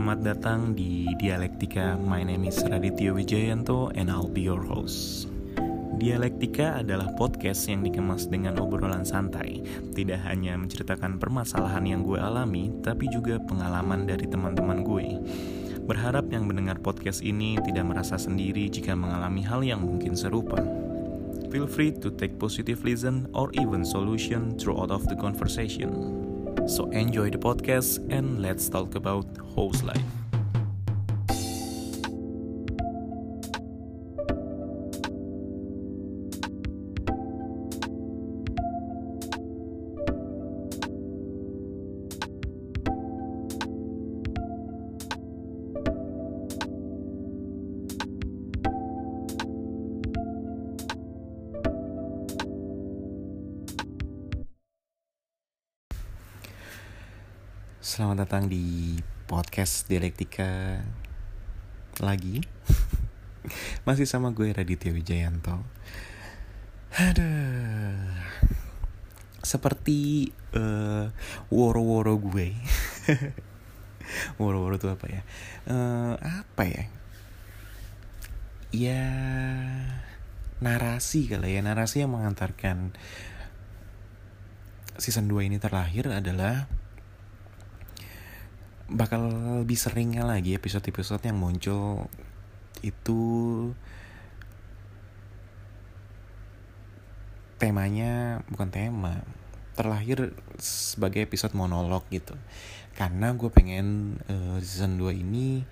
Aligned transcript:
Selamat 0.00 0.24
datang 0.24 0.72
di 0.72 1.12
Dialektika. 1.12 1.92
My 1.92 2.24
name 2.24 2.48
is 2.48 2.56
Raditya 2.64 3.12
Wijayanto 3.12 3.92
and 3.92 4.08
I'll 4.08 4.32
be 4.32 4.40
your 4.48 4.64
host. 4.64 5.28
Dialektika 6.00 6.80
adalah 6.80 7.12
podcast 7.20 7.68
yang 7.68 7.84
dikemas 7.84 8.24
dengan 8.24 8.56
obrolan 8.64 9.04
santai. 9.04 9.60
Tidak 9.92 10.24
hanya 10.24 10.56
menceritakan 10.56 11.20
permasalahan 11.20 11.84
yang 11.84 12.00
gue 12.00 12.16
alami, 12.16 12.72
tapi 12.80 13.12
juga 13.12 13.44
pengalaman 13.44 14.08
dari 14.08 14.24
teman-teman 14.24 14.80
gue. 14.88 15.20
Berharap 15.84 16.32
yang 16.32 16.48
mendengar 16.48 16.80
podcast 16.80 17.20
ini 17.20 17.60
tidak 17.60 17.84
merasa 17.84 18.16
sendiri 18.16 18.72
jika 18.72 18.96
mengalami 18.96 19.44
hal 19.44 19.60
yang 19.60 19.84
mungkin 19.84 20.16
serupa. 20.16 20.64
Feel 21.52 21.68
free 21.68 21.92
to 21.92 22.08
take 22.08 22.40
positive 22.40 22.88
listen 22.88 23.28
or 23.36 23.52
even 23.52 23.84
solution 23.84 24.56
throughout 24.56 24.88
of 24.88 25.04
the 25.12 25.16
conversation. 25.20 26.24
So 26.66 26.90
enjoy 26.90 27.30
the 27.30 27.38
podcast 27.38 27.98
and 28.10 28.40
let's 28.42 28.68
talk 28.68 28.94
about 28.94 29.26
host 29.54 29.84
life. 29.84 30.19
Selamat 57.90 58.22
datang 58.22 58.46
di 58.46 58.94
podcast 59.26 59.90
Dialektika 59.90 60.78
lagi. 61.98 62.38
Masih 63.82 64.06
sama 64.06 64.30
gue 64.30 64.46
Raditya 64.54 64.94
Wijayanto. 64.94 65.58
Aduh. 66.94 68.14
Seperti 69.42 70.30
uh, 70.54 71.10
woro-woro 71.50 72.14
gue. 72.30 72.54
woro-woro 74.38 74.78
itu 74.78 74.86
apa 74.86 75.06
ya? 75.10 75.22
Uh, 75.66 76.14
apa 76.46 76.62
ya? 76.70 76.84
Ya 78.70 79.02
narasi 80.62 81.26
kali 81.26 81.58
ya, 81.58 81.60
narasi 81.66 82.06
yang 82.06 82.14
mengantarkan 82.14 82.94
season 84.94 85.26
2 85.26 85.50
ini 85.50 85.58
terlahir 85.58 86.06
adalah 86.06 86.70
bakal 88.90 89.30
lebih 89.62 89.78
seringnya 89.78 90.26
lagi 90.26 90.58
episode-episode 90.58 91.22
yang 91.22 91.38
muncul 91.38 92.10
itu 92.82 93.20
temanya 97.60 98.40
bukan 98.48 98.72
tema 98.72 99.20
terlahir 99.78 100.34
sebagai 100.60 101.24
episode 101.24 101.56
monolog 101.56 102.04
gitu. 102.12 102.36
Karena 102.92 103.32
gue 103.32 103.48
pengen 103.48 104.18
uh, 104.28 104.58
season 104.60 105.00
2 105.00 105.24
ini 105.24 105.64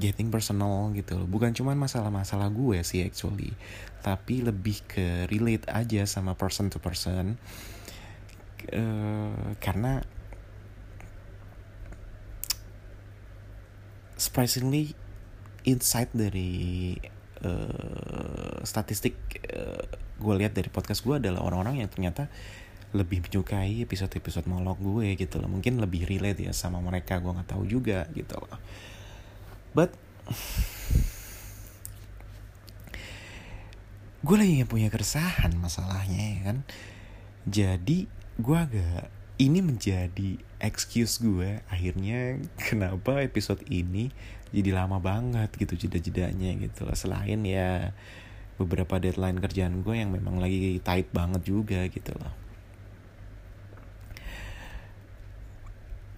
getting 0.00 0.32
personal 0.32 0.88
gitu 0.96 1.20
loh. 1.20 1.28
Bukan 1.28 1.52
cuma 1.52 1.76
masalah-masalah 1.76 2.48
gue 2.48 2.80
sih 2.80 3.04
actually. 3.04 3.52
Tapi 4.00 4.40
lebih 4.40 4.80
ke 4.88 5.28
relate 5.28 5.68
aja 5.68 6.08
sama 6.08 6.32
person 6.32 6.72
to 6.72 6.80
person. 6.80 7.36
Uh, 8.72 9.56
karena 9.60 10.00
surprisingly 14.30 14.94
insight 15.66 16.06
dari 16.14 16.94
uh, 17.42 18.62
statistik 18.62 19.18
uh, 19.50 19.90
gue 20.22 20.34
lihat 20.38 20.54
dari 20.54 20.70
podcast 20.70 21.02
gue 21.02 21.18
adalah 21.18 21.42
orang-orang 21.42 21.82
yang 21.82 21.90
ternyata 21.90 22.30
lebih 22.94 23.26
menyukai 23.26 23.82
episode-episode 23.82 24.46
monolog 24.46 24.78
gue 24.78 25.18
gitu 25.18 25.42
loh. 25.42 25.50
Mungkin 25.50 25.82
lebih 25.82 26.06
relate 26.06 26.46
ya 26.46 26.54
sama 26.54 26.78
mereka 26.78 27.18
gue 27.18 27.26
nggak 27.34 27.50
tahu 27.50 27.66
juga 27.66 28.06
gitu 28.14 28.38
loh. 28.38 28.58
But 29.74 29.98
gue 34.26 34.36
lagi 34.38 34.62
punya 34.70 34.86
keresahan 34.94 35.58
masalahnya 35.58 36.22
ya 36.38 36.40
kan? 36.54 36.58
Jadi 37.50 38.06
gue 38.38 38.58
agak 38.58 39.10
ini 39.42 39.58
menjadi 39.58 40.49
excuse 40.60 41.18
gue. 41.18 41.64
Akhirnya 41.72 42.38
kenapa 42.68 43.24
episode 43.24 43.64
ini 43.68 44.12
jadi 44.50 44.74
lama 44.74 44.98
banget 44.98 45.50
gitu 45.54 45.86
jeda-jedanya 45.86 46.58
gitu 46.58 46.82
loh 46.82 46.96
selain 46.98 47.40
ya 47.46 47.94
beberapa 48.58 49.00
deadline 49.00 49.38
kerjaan 49.40 49.80
gue 49.80 49.94
yang 49.96 50.10
memang 50.12 50.42
lagi 50.42 50.82
tight 50.82 51.08
banget 51.14 51.42
juga 51.46 51.86
gitu 51.88 52.12
loh 52.18 52.34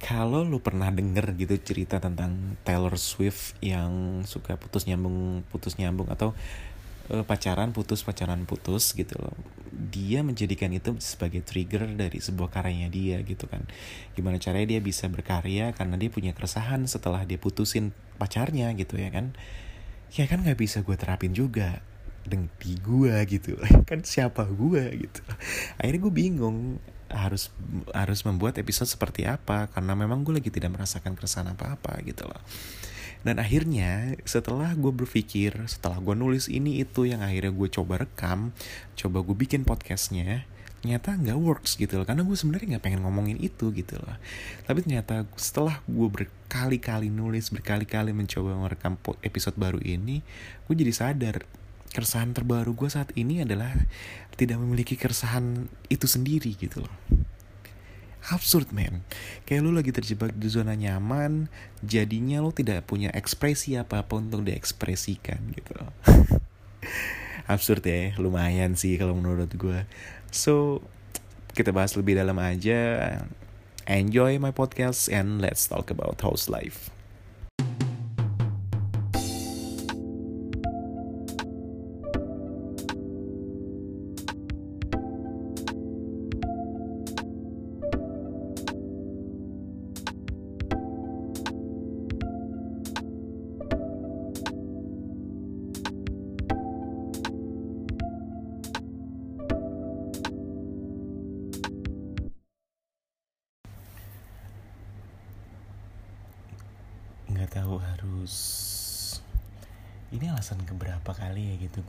kalau 0.02 0.42
lu 0.42 0.58
pernah 0.58 0.90
denger 0.90 1.38
gitu 1.38 1.54
cerita 1.62 2.02
tentang 2.02 2.58
Taylor 2.66 2.98
Swift 2.98 3.54
yang 3.62 4.24
suka 4.26 4.58
putus 4.58 4.90
nyambung 4.90 5.46
putus 5.54 5.78
nyambung 5.78 6.10
atau 6.10 6.34
pacaran 7.28 7.76
putus 7.76 8.00
pacaran 8.00 8.48
putus 8.48 8.96
gitu 8.96 9.20
loh. 9.20 9.36
Dia 9.72 10.24
menjadikan 10.24 10.72
itu 10.72 10.96
sebagai 11.04 11.44
trigger 11.44 11.84
dari 11.92 12.16
sebuah 12.16 12.48
karyanya 12.48 12.88
dia 12.88 13.20
gitu 13.20 13.44
kan. 13.44 13.68
Gimana 14.16 14.40
caranya 14.40 14.76
dia 14.76 14.80
bisa 14.80 15.12
berkarya 15.12 15.76
karena 15.76 16.00
dia 16.00 16.08
punya 16.08 16.32
keresahan 16.32 16.88
setelah 16.88 17.28
dia 17.28 17.36
putusin 17.36 17.92
pacarnya 18.16 18.72
gitu 18.72 18.96
ya 18.96 19.12
kan. 19.12 19.36
Ya 20.16 20.24
kan 20.24 20.40
nggak 20.40 20.56
bisa 20.56 20.80
gue 20.80 20.96
terapin 20.96 21.36
juga 21.36 21.84
di 22.24 22.72
gue 22.78 23.14
gitu. 23.26 23.58
Kan 23.88 24.06
siapa 24.06 24.46
gue 24.46 24.84
gitu. 24.94 25.20
Akhirnya 25.80 26.00
gue 26.06 26.12
bingung 26.14 26.78
harus 27.12 27.52
harus 27.92 28.24
membuat 28.24 28.56
episode 28.56 28.88
seperti 28.88 29.28
apa 29.28 29.68
karena 29.68 29.92
memang 29.92 30.24
gue 30.24 30.40
lagi 30.40 30.48
tidak 30.48 30.72
merasakan 30.72 31.12
keresahan 31.12 31.52
apa 31.52 31.76
apa 31.76 32.00
gitu 32.08 32.24
loh 32.24 32.40
dan 33.22 33.38
akhirnya 33.38 34.18
setelah 34.26 34.74
gue 34.74 34.90
berpikir 34.90 35.54
setelah 35.70 36.02
gue 36.02 36.14
nulis 36.14 36.50
ini 36.50 36.82
itu 36.82 37.06
yang 37.06 37.22
akhirnya 37.22 37.54
gue 37.54 37.68
coba 37.70 38.02
rekam 38.02 38.50
coba 38.98 39.22
gue 39.22 39.36
bikin 39.38 39.62
podcastnya 39.62 40.46
ternyata 40.82 41.14
nggak 41.14 41.38
works 41.38 41.78
gitu 41.78 42.02
loh. 42.02 42.02
Karena 42.02 42.26
gue 42.26 42.34
sebenarnya 42.34 42.76
nggak 42.76 42.84
pengen 42.84 43.06
ngomongin 43.06 43.38
itu 43.38 43.70
gitu 43.70 44.02
loh. 44.02 44.18
Tapi 44.66 44.82
ternyata 44.82 45.22
setelah 45.38 45.78
gue 45.86 46.08
berkali-kali 46.10 47.06
nulis 47.06 47.54
berkali-kali 47.54 48.10
mencoba 48.10 48.58
merekam 48.58 48.98
episode 49.22 49.54
baru 49.54 49.78
ini 49.78 50.26
gue 50.66 50.74
jadi 50.74 50.90
sadar 50.90 51.46
keresahan 51.94 52.34
terbaru 52.34 52.74
gue 52.74 52.90
saat 52.90 53.14
ini 53.14 53.46
adalah 53.46 53.70
tidak 54.34 54.58
memiliki 54.58 54.98
keresahan 54.98 55.70
itu 55.92 56.08
sendiri 56.08 56.56
gitu 56.56 56.82
loh 56.82 56.94
absurd 58.30 58.70
man 58.70 59.02
kayak 59.48 59.66
lu 59.66 59.74
lagi 59.74 59.90
terjebak 59.90 60.30
di 60.38 60.46
zona 60.46 60.78
nyaman 60.78 61.50
jadinya 61.82 62.38
lu 62.38 62.54
tidak 62.54 62.86
punya 62.86 63.10
ekspresi 63.10 63.74
apa 63.74 64.06
pun 64.06 64.30
untuk 64.30 64.46
diekspresikan 64.46 65.42
gitu. 65.56 65.74
Absurd 67.52 67.82
ya. 67.82 68.14
Lumayan 68.22 68.78
sih 68.78 68.94
kalau 68.94 69.18
menurut 69.18 69.50
gue 69.50 69.82
so 70.30 70.78
kita 71.52 71.74
bahas 71.74 71.98
lebih 71.98 72.14
dalam 72.14 72.38
aja. 72.38 73.18
Enjoy 73.90 74.38
my 74.38 74.54
podcast 74.54 75.10
and 75.10 75.42
let's 75.42 75.66
talk 75.66 75.90
about 75.90 76.22
house 76.22 76.46
life 76.46 76.94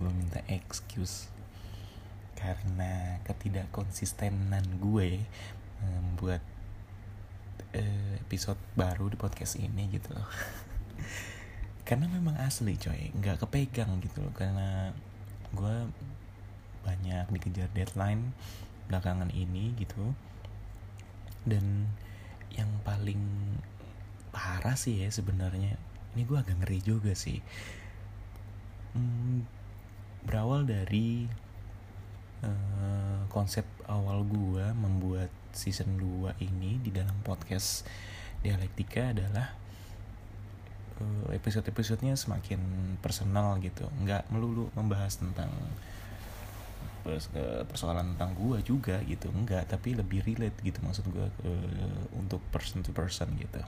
gue 0.03 0.11
minta 0.11 0.43
excuse 0.51 1.31
karena 2.35 3.23
ketidakkonsistenan 3.23 4.83
gue 4.83 5.23
membuat 5.79 6.43
uh, 7.71 8.13
episode 8.19 8.59
baru 8.75 9.07
di 9.07 9.15
podcast 9.15 9.55
ini 9.55 9.87
gitu 9.95 10.11
loh. 10.11 10.27
Karena 11.87 12.11
memang 12.11 12.35
asli 12.35 12.75
coy. 12.75 13.15
Nggak 13.15 13.47
kepegang 13.47 14.03
gitu 14.03 14.19
loh. 14.23 14.33
Karena 14.35 14.91
gue 15.55 15.75
banyak 16.83 17.31
dikejar 17.31 17.71
deadline 17.71 18.35
belakangan 18.91 19.31
ini 19.31 19.71
gitu. 19.79 20.11
Dan 21.47 21.87
yang 22.51 22.67
paling 22.83 23.23
parah 24.35 24.75
sih 24.75 24.99
ya 24.99 25.09
sebenarnya 25.13 25.79
ini 26.13 26.21
gue 26.27 26.37
agak 26.37 26.59
ngeri 26.59 26.79
juga 26.83 27.15
sih. 27.15 27.39
Hmm, 28.93 29.47
berawal 30.23 30.65
dari 30.67 31.27
uh, 32.43 33.27
konsep 33.31 33.63
awal 33.87 34.23
gue 34.23 34.65
membuat 34.75 35.29
season 35.53 35.99
2 35.99 36.39
ini 36.43 36.81
di 36.81 36.89
dalam 36.89 37.13
podcast 37.21 37.85
dialektika 38.41 39.13
adalah 39.15 39.53
uh, 40.99 41.27
episode-episodenya 41.31 42.17
semakin 42.17 42.59
personal 42.99 43.59
gitu. 43.61 43.87
Nggak 44.03 44.27
melulu 44.33 44.67
membahas 44.75 45.19
tentang 45.19 45.51
persoalan 47.67 48.15
tentang 48.15 48.31
gue 48.35 48.63
juga 48.63 49.03
gitu. 49.03 49.27
Enggak 49.31 49.67
tapi 49.67 49.91
lebih 49.95 50.23
relate 50.23 50.55
gitu 50.63 50.79
maksud 50.79 51.03
gue 51.11 51.27
uh, 51.27 52.03
untuk 52.15 52.39
person 52.51 52.79
to 52.81 52.95
person 52.95 53.27
gitu. 53.35 53.59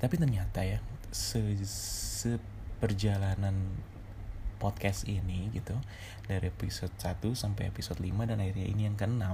Tapi 0.00 0.14
ternyata 0.16 0.64
ya 0.64 0.78
se, 1.10 1.42
se 1.66 2.40
podcast 4.60 5.08
ini 5.08 5.48
gitu 5.56 5.72
dari 6.28 6.52
episode 6.52 6.92
1 7.00 7.24
sampai 7.32 7.72
episode 7.72 7.98
5 7.98 8.28
dan 8.28 8.38
akhirnya 8.44 8.66
ini 8.68 8.82
yang 8.84 8.94
ke-6 9.00 9.24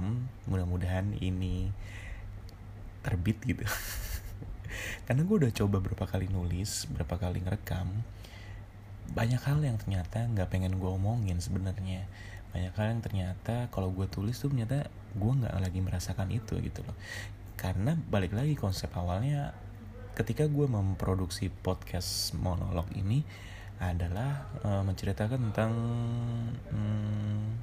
mudah-mudahan 0.47 1.19
ini 1.19 1.69
terbit 3.03 3.37
gitu. 3.43 3.67
Karena 5.05 5.21
gue 5.27 5.35
udah 5.43 5.51
coba 5.51 5.83
berapa 5.83 6.05
kali 6.07 6.31
nulis 6.31 6.87
berapa 6.87 7.19
kali 7.19 7.43
ngerekam 7.43 7.91
banyak 9.11 9.39
hal 9.39 9.59
yang 9.63 9.79
ternyata 9.79 10.27
nggak 10.27 10.47
pengen 10.51 10.79
gue 10.79 10.89
omongin 10.89 11.39
sebenarnya. 11.39 12.07
Banyak 12.51 12.73
hal 12.75 12.87
yang 12.95 13.03
ternyata 13.03 13.67
kalau 13.71 13.91
gue 13.91 14.07
tulis 14.07 14.35
tuh 14.39 14.51
ternyata 14.51 14.87
gue 15.15 15.31
nggak 15.43 15.53
lagi 15.59 15.79
merasakan 15.83 16.31
itu 16.31 16.59
gitu 16.59 16.83
loh. 16.83 16.95
Karena 17.59 17.95
balik 17.95 18.35
lagi 18.35 18.55
konsep 18.55 18.91
awalnya 18.95 19.55
ketika 20.17 20.49
gue 20.49 20.65
memproduksi 20.65 21.53
podcast 21.53 22.33
monolog 22.33 22.89
ini 22.97 23.21
adalah 23.77 24.49
uh, 24.65 24.81
menceritakan 24.81 25.51
tentang 25.51 25.71
hmm, 26.73 27.61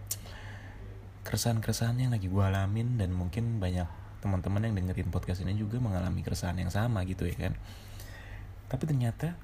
keresahan-keresahan 1.26 1.98
yang 1.98 2.12
lagi 2.14 2.30
gue 2.30 2.44
alamin 2.44 2.94
dan 2.94 3.10
mungkin 3.10 3.58
banyak 3.58 3.86
teman-teman 4.22 4.70
yang 4.70 4.74
dengerin 4.78 5.10
podcast 5.10 5.42
ini 5.42 5.58
juga 5.58 5.82
mengalami 5.82 6.22
keresahan 6.22 6.56
yang 6.56 6.70
sama 6.70 7.02
gitu 7.04 7.26
ya 7.26 7.34
kan. 7.36 7.52
Tapi 8.70 8.82
ternyata 8.86 9.34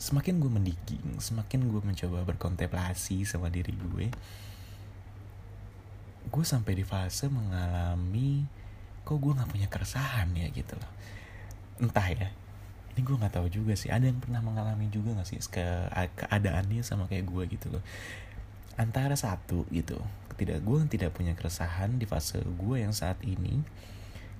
semakin 0.00 0.40
gue 0.40 0.48
mendigging 0.48 1.20
semakin 1.20 1.68
gue 1.68 1.80
mencoba 1.84 2.24
berkontemplasi 2.24 3.28
sama 3.28 3.52
diri 3.52 3.76
gue 3.76 4.08
gue 6.24 6.44
sampai 6.44 6.72
di 6.72 6.84
fase 6.88 7.28
mengalami 7.28 8.48
kok 9.04 9.20
gue 9.20 9.32
nggak 9.36 9.50
punya 9.50 9.68
keresahan 9.68 10.32
ya 10.32 10.48
gitu 10.54 10.78
loh. 10.78 10.92
Entah 11.84 12.06
ya 12.08 12.28
ini 12.96 13.00
gue 13.06 13.16
nggak 13.16 13.34
tahu 13.38 13.46
juga 13.48 13.72
sih. 13.78 13.88
Ada 13.92 14.10
yang 14.10 14.18
pernah 14.18 14.42
mengalami 14.42 14.90
juga 14.90 15.14
gak 15.14 15.28
sih 15.28 15.38
ke 15.38 15.66
keadaannya 16.18 16.82
sama 16.82 17.06
kayak 17.06 17.26
gue 17.28 17.42
gitu 17.54 17.66
loh. 17.70 17.84
Antara 18.74 19.14
satu 19.14 19.68
gitu 19.70 20.00
tidak 20.40 20.64
gue 20.64 20.78
tidak 20.88 21.12
punya 21.12 21.36
keresahan 21.36 22.00
di 22.00 22.08
fase 22.08 22.40
gue 22.40 22.76
yang 22.80 22.96
saat 22.96 23.20
ini 23.28 23.60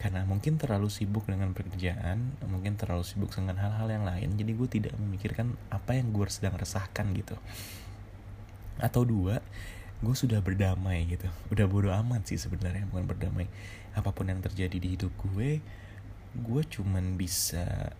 karena 0.00 0.24
mungkin 0.24 0.56
terlalu 0.56 0.88
sibuk 0.88 1.28
dengan 1.28 1.52
pekerjaan 1.52 2.40
mungkin 2.48 2.80
terlalu 2.80 3.04
sibuk 3.04 3.28
dengan 3.36 3.60
hal-hal 3.60 3.84
yang 3.84 4.08
lain 4.08 4.32
jadi 4.32 4.52
gue 4.56 4.68
tidak 4.80 4.96
memikirkan 4.96 5.60
apa 5.68 6.00
yang 6.00 6.08
gue 6.16 6.24
sedang 6.32 6.56
resahkan 6.56 7.12
gitu. 7.12 7.36
Atau 8.80 9.04
dua 9.04 9.44
gue 10.00 10.16
sudah 10.16 10.40
berdamai 10.40 11.04
gitu. 11.04 11.28
Udah 11.52 11.68
bodo 11.68 11.92
amat 11.92 12.32
sih 12.32 12.40
sebenarnya 12.40 12.88
bukan 12.88 13.04
berdamai. 13.04 13.44
Apa 13.92 14.16
pun 14.16 14.32
yang 14.32 14.40
terjadi 14.40 14.80
di 14.80 14.96
hidup 14.96 15.12
gue 15.20 15.60
gue 16.30 16.62
cuman 16.64 17.20
bisa 17.20 17.92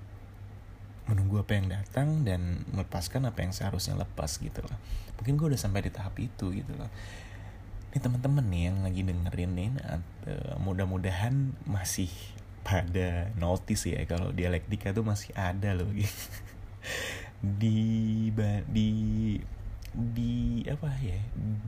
menunggu 1.11 1.43
apa 1.43 1.59
yang 1.59 1.67
datang 1.67 2.23
dan 2.23 2.63
melepaskan 2.71 3.27
apa 3.27 3.43
yang 3.43 3.51
seharusnya 3.51 3.99
lepas 3.99 4.39
gitu 4.39 4.63
loh. 4.63 4.79
Mungkin 5.19 5.35
gue 5.35 5.47
udah 5.51 5.61
sampai 5.61 5.83
di 5.83 5.91
tahap 5.91 6.15
itu 6.23 6.55
gitu 6.55 6.73
loh. 6.79 6.87
Ini 7.91 7.99
teman-teman 7.99 8.47
nih 8.47 8.63
yang 8.71 8.79
lagi 8.87 9.03
dengerin 9.03 9.53
nih 9.59 9.71
mudah-mudahan 10.63 11.51
masih 11.67 12.07
pada 12.63 13.35
notice 13.35 13.91
ya 13.91 14.07
kalau 14.07 14.31
dialektika 14.31 14.95
tuh 14.95 15.03
masih 15.03 15.35
ada 15.35 15.75
loh 15.75 15.91
gitu. 15.99 16.27
Di 17.43 18.31
di 18.71 18.91
di 19.91 20.63
apa 20.71 20.87
ya 21.03 21.19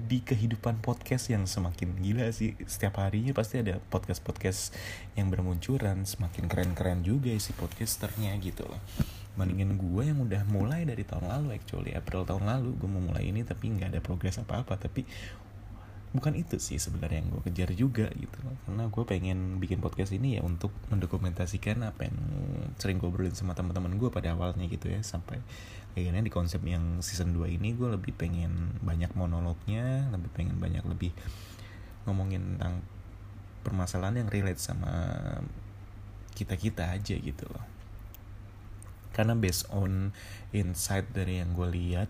di 0.07 0.23
kehidupan 0.23 0.79
podcast 0.79 1.27
yang 1.35 1.51
semakin 1.51 1.99
gila 1.99 2.31
sih. 2.31 2.55
Setiap 2.71 3.03
harinya 3.03 3.35
pasti 3.35 3.59
ada 3.59 3.83
podcast 3.91 4.23
podcast 4.23 4.71
yang 5.19 5.27
bermunculan 5.27 6.07
semakin 6.07 6.47
keren-keren 6.47 7.03
juga 7.03 7.35
isi 7.35 7.51
podcasternya 7.51 8.39
gitu 8.39 8.63
loh 8.71 8.79
bandingin 9.33 9.81
gue 9.81 10.03
yang 10.05 10.21
udah 10.21 10.45
mulai 10.53 10.85
dari 10.85 11.03
tahun 11.03 11.29
lalu 11.29 11.57
actually. 11.57 11.97
April 11.97 12.29
tahun 12.29 12.45
lalu 12.45 12.77
gue 12.77 12.89
mau 12.89 13.01
mulai 13.01 13.29
ini 13.33 13.43
tapi 13.43 13.73
nggak 13.73 13.97
ada 13.97 14.01
progres 14.05 14.37
apa 14.37 14.61
apa 14.61 14.77
tapi 14.77 15.09
bukan 16.13 16.37
itu 16.37 16.61
sih 16.61 16.77
sebenarnya 16.77 17.25
yang 17.25 17.29
gue 17.33 17.43
kejar 17.49 17.71
juga 17.73 18.07
gitu. 18.13 18.37
Karena 18.69 18.85
gue 18.93 19.05
pengen 19.09 19.57
bikin 19.57 19.81
podcast 19.81 20.13
ini 20.13 20.37
ya 20.37 20.45
untuk 20.45 20.71
mendokumentasikan 20.93 21.81
apa 21.89 22.09
yang 22.09 22.19
sering 22.77 23.01
gue 23.01 23.09
berlin 23.09 23.33
sama 23.33 23.57
teman-teman 23.57 23.97
gue 23.97 24.13
pada 24.13 24.37
awalnya 24.37 24.69
gitu 24.69 24.93
ya. 24.93 25.01
Sampai 25.01 25.41
akhirnya 25.93 26.25
di 26.25 26.33
konsep 26.33 26.61
yang 26.65 27.01
season 27.05 27.37
2 27.37 27.57
ini 27.57 27.77
gue 27.77 27.89
lebih 27.89 28.17
pengen 28.17 28.81
banyak 28.81 29.13
monolognya 29.13 30.09
lebih 30.09 30.33
pengen 30.33 30.57
banyak 30.57 30.81
lebih 30.89 31.13
ngomongin 32.09 32.57
tentang 32.57 32.81
permasalahan 33.61 34.25
yang 34.25 34.29
relate 34.33 34.59
sama 34.59 34.89
kita 36.33 36.57
kita 36.57 36.97
aja 36.97 37.13
gitu 37.13 37.45
loh 37.45 37.82
karena 39.13 39.37
based 39.37 39.69
on 39.73 40.17
insight 40.51 41.09
dari 41.13 41.41
yang 41.41 41.53
gue 41.53 41.69
lihat 41.69 42.09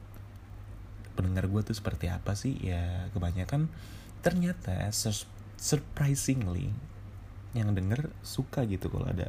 pendengar 1.18 1.50
gue 1.50 1.62
tuh 1.66 1.76
seperti 1.76 2.08
apa 2.08 2.32
sih? 2.32 2.56
Ya 2.62 3.10
kebanyakan 3.12 3.68
ternyata 4.22 4.88
surprisingly 5.58 6.70
yang 7.52 7.76
denger 7.76 8.08
suka 8.24 8.64
gitu 8.64 8.88
kalau 8.88 9.10
ada 9.10 9.28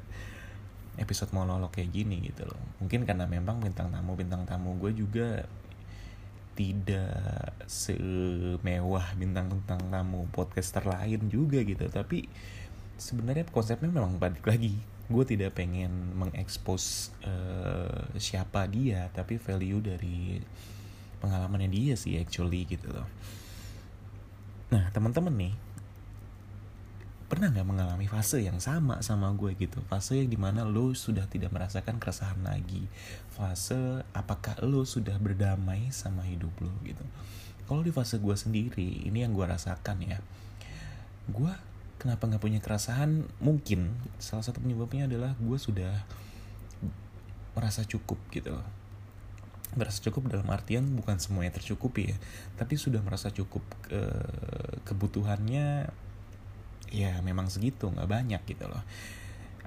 episode 0.95 1.33
monolog 1.33 1.73
kayak 1.73 1.91
gini 1.91 2.21
gitu 2.23 2.45
loh. 2.45 2.61
Mungkin 2.79 3.03
karena 3.03 3.25
memang 3.25 3.59
bintang 3.59 3.89
tamu 3.89 4.13
bintang 4.13 4.45
tamu 4.45 4.77
gue 4.77 4.93
juga 4.93 5.43
tidak 6.53 7.57
semewah 7.65 9.17
bintang 9.17 9.49
bintang 9.49 9.81
tamu 9.89 10.29
podcaster 10.29 10.85
lain 10.85 11.27
juga 11.27 11.65
gitu. 11.65 11.89
Tapi 11.89 12.29
sebenarnya 13.01 13.49
konsepnya 13.49 13.89
memang 13.89 14.21
balik 14.21 14.45
lagi 14.45 14.92
gue 15.11 15.23
tidak 15.27 15.59
pengen 15.59 16.15
mengekspos 16.15 17.11
uh, 17.27 18.07
siapa 18.15 18.63
dia 18.71 19.11
tapi 19.11 19.35
value 19.35 19.83
dari 19.83 20.39
pengalamannya 21.19 21.67
dia 21.71 21.93
sih 21.99 22.19
actually 22.19 22.63
gitu 22.63 22.87
loh. 22.91 23.07
Nah 24.71 24.87
teman-teman 24.95 25.35
nih 25.35 25.55
pernah 27.33 27.49
nggak 27.49 27.65
mengalami 27.65 28.05
fase 28.05 28.45
yang 28.45 28.61
sama 28.61 29.01
sama 29.01 29.33
gue 29.33 29.57
gitu? 29.57 29.81
Fase 29.89 30.21
yang 30.21 30.29
di 30.29 30.37
mana 30.37 30.61
lo 30.63 30.93
sudah 30.93 31.25
tidak 31.25 31.49
merasakan 31.49 31.97
keresahan 31.97 32.39
lagi. 32.45 32.85
Fase 33.33 34.05
apakah 34.13 34.61
lo 34.61 34.85
sudah 34.85 35.17
berdamai 35.17 35.89
sama 35.89 36.21
hidup 36.23 36.53
lo 36.61 36.71
gitu. 36.85 37.01
Kalau 37.65 37.81
di 37.81 37.89
fase 37.89 38.19
gue 38.19 38.35
sendiri 38.35 39.07
ini 39.07 39.23
yang 39.23 39.33
gue 39.33 39.43
rasakan 39.49 39.97
ya. 40.03 40.19
Gue 41.25 41.51
kenapa 42.03 42.27
nggak 42.27 42.43
punya 42.43 42.59
keresahan 42.59 43.23
mungkin. 43.39 43.95
Salah 44.19 44.43
satu 44.43 44.59
penyebabnya 44.59 45.07
adalah 45.07 45.31
gue 45.39 45.55
sudah 45.55 46.03
merasa 47.55 47.87
cukup 47.87 48.19
gitu 48.35 48.51
loh. 48.51 48.67
Merasa 49.79 50.03
cukup 50.03 50.27
dalam 50.27 50.45
artian 50.51 50.85
bukan 50.99 51.17
semuanya 51.17 51.57
tercukupi 51.57 52.13
ya 52.13 52.17
tapi 52.59 52.77
sudah 52.77 53.01
merasa 53.01 53.33
cukup 53.33 53.63
ke 53.81 54.01
kebutuhannya 54.85 55.89
ya 56.93 57.11
memang 57.25 57.49
segitu 57.49 57.89
nggak 57.89 58.11
banyak 58.11 58.41
gitu 58.45 58.67
loh. 58.67 58.83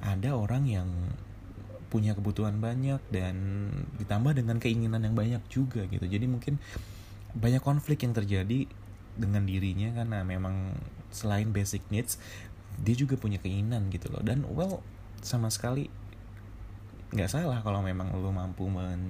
Ada 0.04 0.36
orang 0.36 0.68
yang 0.68 0.86
punya 1.88 2.12
kebutuhan 2.12 2.60
banyak 2.60 3.00
dan 3.08 3.34
ditambah 3.96 4.36
dengan 4.36 4.60
keinginan 4.60 5.00
yang 5.00 5.16
banyak 5.16 5.42
juga 5.48 5.88
gitu. 5.88 6.04
Jadi 6.04 6.26
mungkin 6.28 6.60
banyak 7.32 7.64
konflik 7.64 8.04
yang 8.04 8.12
terjadi 8.12 8.68
dengan 9.16 9.48
dirinya 9.48 9.96
karena 9.96 10.20
memang 10.22 10.76
selain 11.10 11.50
basic 11.50 11.82
needs 11.90 12.18
dia 12.76 12.94
juga 12.96 13.16
punya 13.16 13.40
keinginan 13.40 13.88
gitu 13.88 14.12
loh. 14.12 14.20
Dan 14.20 14.44
well 14.52 14.84
sama 15.24 15.48
sekali 15.48 15.88
nggak 17.14 17.30
salah 17.30 17.62
kalau 17.64 17.80
memang 17.80 18.12
lo 18.12 18.28
mampu 18.34 18.68
men 18.68 19.02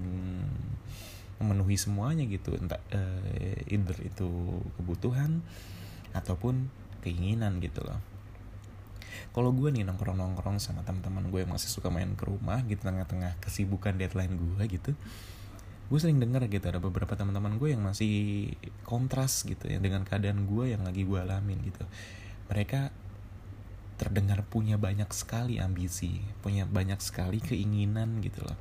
memenuhi 1.42 1.76
semuanya 1.76 2.24
gitu. 2.30 2.54
Entah 2.56 2.80
uh, 2.94 3.70
either 3.70 3.98
itu 4.06 4.28
kebutuhan 4.78 5.42
ataupun 6.14 6.70
keinginan 7.02 7.58
gitu 7.58 7.82
loh. 7.82 7.98
Kalau 9.34 9.52
gue 9.52 9.68
nih 9.68 9.84
nongkrong 9.84 10.16
nongkrong 10.16 10.56
sama 10.62 10.80
teman-teman 10.80 11.28
gue 11.28 11.44
yang 11.44 11.52
masih 11.52 11.68
suka 11.68 11.92
main 11.92 12.08
ke 12.16 12.24
rumah 12.24 12.64
gitu 12.64 12.80
tengah-tengah 12.80 13.36
kesibukan 13.40 13.96
deadline 13.96 14.32
gue 14.32 14.64
gitu 14.68 14.96
gue 15.86 15.98
sering 16.02 16.18
dengar 16.18 16.42
gitu 16.50 16.66
ada 16.66 16.82
beberapa 16.82 17.14
teman-teman 17.14 17.62
gue 17.62 17.70
yang 17.70 17.82
masih 17.86 18.50
kontras 18.82 19.46
gitu 19.46 19.70
ya 19.70 19.78
dengan 19.78 20.02
keadaan 20.02 20.42
gue 20.50 20.74
yang 20.74 20.82
lagi 20.82 21.06
gue 21.06 21.18
alamin 21.18 21.62
gitu. 21.62 21.86
Mereka 22.50 22.90
terdengar 23.96 24.44
punya 24.44 24.76
banyak 24.76 25.08
sekali 25.14 25.56
ambisi 25.56 26.20
punya 26.44 26.68
banyak 26.68 27.00
sekali 27.00 27.38
keinginan 27.38 28.18
gitu 28.20 28.42
loh. 28.42 28.58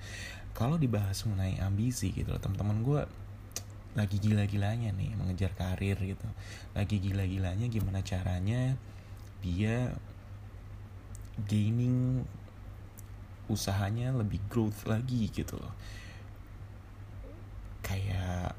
Kalau 0.56 0.80
dibahas 0.80 1.26
mengenai 1.28 1.60
ambisi 1.60 2.14
gitu 2.14 2.30
loh 2.30 2.42
teman-teman 2.42 2.78
gue 2.86 3.02
lagi 3.96 4.20
gila-gilanya 4.20 4.94
nih 4.94 5.18
mengejar 5.18 5.52
karir 5.58 5.98
gitu. 5.98 6.28
Lagi 6.78 7.02
gila-gilanya 7.02 7.66
gimana 7.68 8.06
caranya 8.06 8.78
dia 9.42 9.98
gaining 11.50 12.22
usahanya 13.50 14.14
lebih 14.14 14.42
growth 14.48 14.86
lagi 14.86 15.30
gitu 15.30 15.58
loh 15.58 15.74
kayak 17.86 18.58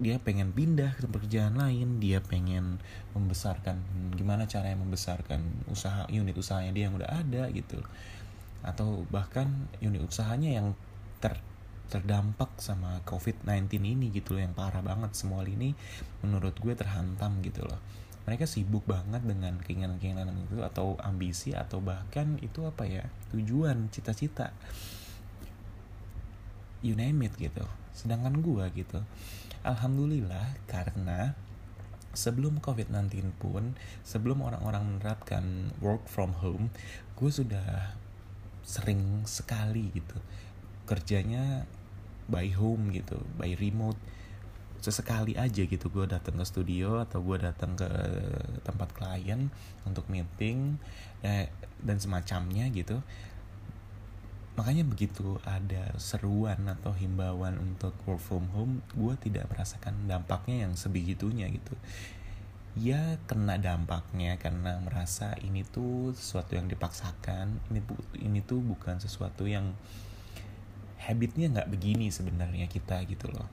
dia 0.00 0.16
pengen 0.16 0.56
pindah 0.56 0.96
ke 0.96 1.04
pekerjaan 1.04 1.60
lain 1.60 2.00
dia 2.00 2.24
pengen 2.24 2.80
membesarkan 3.12 3.76
gimana 4.16 4.48
caranya 4.48 4.80
membesarkan 4.80 5.68
usaha 5.68 6.08
unit 6.08 6.32
usahanya 6.32 6.72
dia 6.72 6.84
yang 6.88 6.96
udah 6.96 7.10
ada 7.10 7.52
gitu. 7.52 7.82
Atau 8.64 9.04
bahkan 9.12 9.68
unit 9.84 10.00
usahanya 10.00 10.56
yang 10.56 10.72
ter 11.20 11.36
terdampak 11.90 12.54
sama 12.62 13.02
COVID-19 13.02 13.82
ini 13.82 14.14
gitu 14.14 14.38
loh 14.38 14.46
yang 14.46 14.54
parah 14.54 14.80
banget 14.80 15.10
semua 15.12 15.42
ini 15.42 15.74
menurut 16.22 16.54
gue 16.56 16.72
terhantam 16.72 17.42
gitu 17.44 17.66
loh. 17.66 17.82
Mereka 18.24 18.46
sibuk 18.46 18.86
banget 18.86 19.26
dengan 19.26 19.58
keinginan-keinginan 19.58 20.32
itu 20.48 20.62
atau 20.62 20.94
ambisi 21.02 21.50
atau 21.50 21.82
bahkan 21.82 22.38
itu 22.40 22.62
apa 22.62 22.86
ya 22.86 23.04
tujuan 23.34 23.90
cita-cita 23.90 24.54
you 26.80 26.96
name 26.96 27.20
it 27.24 27.34
gitu. 27.36 27.64
Sedangkan 27.92 28.40
gue 28.40 28.64
gitu. 28.76 29.00
Alhamdulillah 29.60 30.56
karena 30.64 31.36
sebelum 32.16 32.58
COVID-19 32.58 33.36
pun, 33.38 33.76
sebelum 34.02 34.42
orang-orang 34.42 34.98
menerapkan 34.98 35.70
work 35.78 36.08
from 36.10 36.34
home, 36.40 36.72
gue 37.14 37.30
sudah 37.30 37.94
sering 38.64 39.24
sekali 39.26 39.90
gitu 39.92 40.18
kerjanya 40.90 41.64
by 42.26 42.50
home 42.50 42.90
gitu, 42.90 43.22
by 43.38 43.54
remote. 43.54 43.98
Sesekali 44.80 45.36
aja 45.36 45.68
gitu 45.68 45.92
gue 45.92 46.08
datang 46.08 46.40
ke 46.40 46.44
studio 46.48 47.04
atau 47.04 47.20
gue 47.20 47.36
datang 47.36 47.76
ke 47.76 47.86
tempat 48.64 48.96
klien 48.96 49.52
untuk 49.84 50.08
meeting 50.08 50.80
eh, 51.20 51.52
dan 51.84 52.00
semacamnya 52.00 52.64
gitu 52.72 53.04
makanya 54.58 54.82
begitu 54.82 55.38
ada 55.46 55.94
seruan 55.96 56.66
atau 56.66 56.90
himbauan 56.92 57.56
untuk 57.62 57.94
work 58.04 58.20
from 58.20 58.50
home 58.50 58.82
gue 58.92 59.14
tidak 59.22 59.46
merasakan 59.48 59.94
dampaknya 60.10 60.66
yang 60.68 60.74
sebegitunya 60.74 61.46
gitu. 61.48 61.74
Ya 62.78 63.18
kena 63.26 63.58
dampaknya 63.58 64.38
karena 64.38 64.78
merasa 64.78 65.34
ini 65.42 65.66
tuh 65.66 66.14
sesuatu 66.14 66.54
yang 66.54 66.70
dipaksakan 66.70 67.58
ini 67.70 67.82
ini 68.22 68.38
tuh 68.42 68.62
bukan 68.62 69.02
sesuatu 69.02 69.46
yang 69.46 69.74
habitnya 71.00 71.50
nggak 71.50 71.70
begini 71.72 72.12
sebenarnya 72.12 72.66
kita 72.70 73.02
gitu 73.06 73.30
loh. 73.30 73.48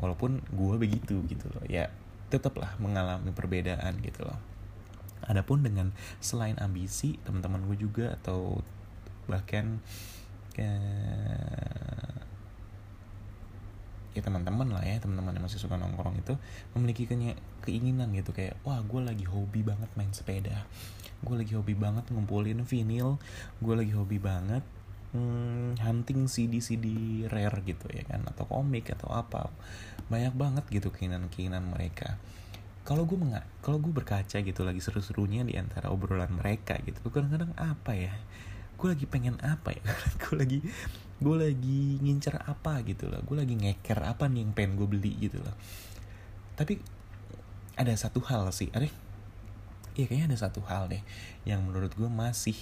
Walaupun 0.00 0.40
gue 0.50 0.74
begitu 0.80 1.20
gitu 1.28 1.46
loh 1.52 1.62
ya 1.68 1.92
tetaplah 2.30 2.78
mengalami 2.78 3.34
perbedaan 3.34 3.98
gitu 4.00 4.22
loh. 4.24 4.38
Adapun 5.26 5.60
dengan 5.60 5.92
selain 6.22 6.56
ambisi 6.62 7.20
teman-teman 7.26 7.66
gue 7.68 7.76
juga 7.76 8.16
atau 8.16 8.64
bahkan 9.28 9.78
kayak 10.60 12.20
ya 14.10 14.20
teman-teman 14.20 14.68
lah 14.68 14.84
ya 14.84 15.00
teman-teman 15.00 15.38
yang 15.38 15.44
masih 15.46 15.62
suka 15.62 15.80
nongkrong 15.80 16.20
itu 16.20 16.34
memiliki 16.76 17.08
keinginan 17.64 18.12
gitu 18.12 18.36
kayak 18.36 18.58
wah 18.66 18.82
gue 18.84 19.00
lagi 19.00 19.24
hobi 19.24 19.64
banget 19.64 19.88
main 19.96 20.12
sepeda 20.12 20.66
gue 21.24 21.34
lagi 21.36 21.56
hobi 21.56 21.72
banget 21.72 22.04
ngumpulin 22.12 22.66
vinil 22.66 23.16
gue 23.62 23.74
lagi 23.74 23.94
hobi 23.94 24.18
banget 24.20 24.66
hmm, 25.14 25.78
hunting 25.82 26.30
CD 26.30 26.62
CD 26.62 26.86
rare 27.26 27.62
gitu 27.66 27.86
ya 27.90 28.06
kan 28.06 28.22
atau 28.26 28.46
komik 28.46 28.90
atau 28.94 29.10
apa. 29.10 29.50
Banyak 30.10 30.34
banget 30.34 30.64
gitu 30.70 30.90
keinginan-keinginan 30.90 31.66
mereka. 31.70 32.18
Kalau 32.86 33.06
gue 33.06 33.18
mengat 33.18 33.46
kalau 33.62 33.78
gue 33.78 33.92
berkaca 33.92 34.40
gitu 34.42 34.60
lagi 34.66 34.82
seru-serunya 34.82 35.46
di 35.46 35.54
antara 35.54 35.92
obrolan 35.92 36.32
mereka 36.32 36.74
gitu 36.82 37.06
kadang-kadang 37.12 37.52
apa 37.54 37.92
ya 37.94 38.14
gue 38.80 38.88
lagi 38.96 39.04
pengen 39.04 39.36
apa 39.44 39.76
ya? 39.76 39.84
Gue 40.24 40.40
lagi 40.40 40.58
gue 41.20 41.36
lagi 41.36 42.00
ngincer 42.00 42.40
apa 42.48 42.80
gitu 42.88 43.12
loh. 43.12 43.20
Gue 43.28 43.44
lagi 43.44 43.52
ngeker 43.52 44.00
apa 44.00 44.24
nih 44.24 44.40
yang 44.40 44.56
pengen 44.56 44.80
gue 44.80 44.88
beli 44.88 45.12
gitu 45.20 45.36
loh. 45.36 45.52
Tapi 46.56 46.80
ada 47.76 47.92
satu 47.92 48.24
hal 48.24 48.48
sih. 48.56 48.72
Ada? 48.72 48.88
Ya 50.00 50.04
kayaknya 50.08 50.32
ada 50.32 50.38
satu 50.48 50.64
hal 50.64 50.88
deh 50.88 51.04
yang 51.44 51.60
menurut 51.60 51.92
gue 51.92 52.08
masih 52.08 52.56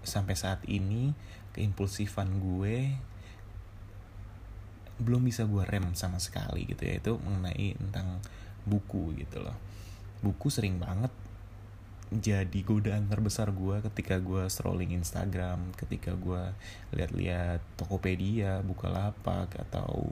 sampai 0.00 0.32
saat 0.40 0.64
ini 0.64 1.12
keimpulsifan 1.52 2.40
gue 2.40 2.96
belum 4.98 5.28
bisa 5.28 5.44
gue 5.44 5.68
rem 5.68 5.92
sama 5.92 6.16
sekali 6.16 6.64
gitu 6.64 6.88
ya. 6.88 6.96
Itu 6.96 7.20
mengenai 7.20 7.76
tentang 7.76 8.24
buku 8.64 9.20
gitu 9.20 9.44
loh. 9.44 9.56
Buku 10.24 10.48
sering 10.48 10.80
banget 10.80 11.12
jadi 12.08 12.60
godaan 12.64 13.04
terbesar 13.08 13.52
gue 13.52 13.84
ketika 13.92 14.16
gue 14.16 14.48
scrolling 14.48 14.96
Instagram, 14.96 15.76
ketika 15.76 16.16
gue 16.16 16.42
lihat-lihat 16.96 17.60
Tokopedia, 17.76 18.64
Bukalapak 18.64 19.52
atau 19.68 20.08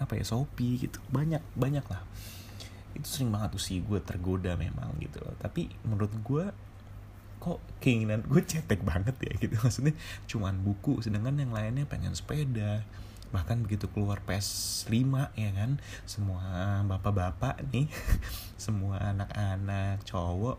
apa 0.00 0.16
ya 0.16 0.24
Shopee 0.24 0.88
gitu. 0.88 1.00
Banyak 1.12 1.44
banyak 1.52 1.84
lah 1.88 2.00
itu 2.98 3.06
sering 3.06 3.30
banget 3.30 3.54
tuh 3.54 3.62
sih 3.62 3.78
gue 3.84 4.02
tergoda 4.02 4.58
memang 4.58 4.96
gitu 4.98 5.22
loh. 5.22 5.34
Tapi 5.38 5.70
menurut 5.86 6.12
gue 6.24 6.44
kok 7.38 7.60
keinginan 7.78 8.26
gue 8.26 8.42
cetek 8.50 8.82
banget 8.82 9.14
ya 9.22 9.32
gitu. 9.38 9.54
Maksudnya 9.54 9.94
cuman 10.26 10.58
buku 10.64 11.04
sedangkan 11.04 11.38
yang 11.38 11.52
lainnya 11.54 11.84
pengen 11.86 12.12
sepeda 12.16 12.82
bahkan 13.28 13.60
begitu 13.60 13.90
keluar 13.92 14.20
PS5 14.24 14.94
ya 15.36 15.50
kan? 15.52 15.80
Semua 16.08 16.42
bapak-bapak 16.88 17.64
nih 17.72 17.88
semua 18.64 18.98
anak-anak 19.00 20.02
cowok 20.08 20.58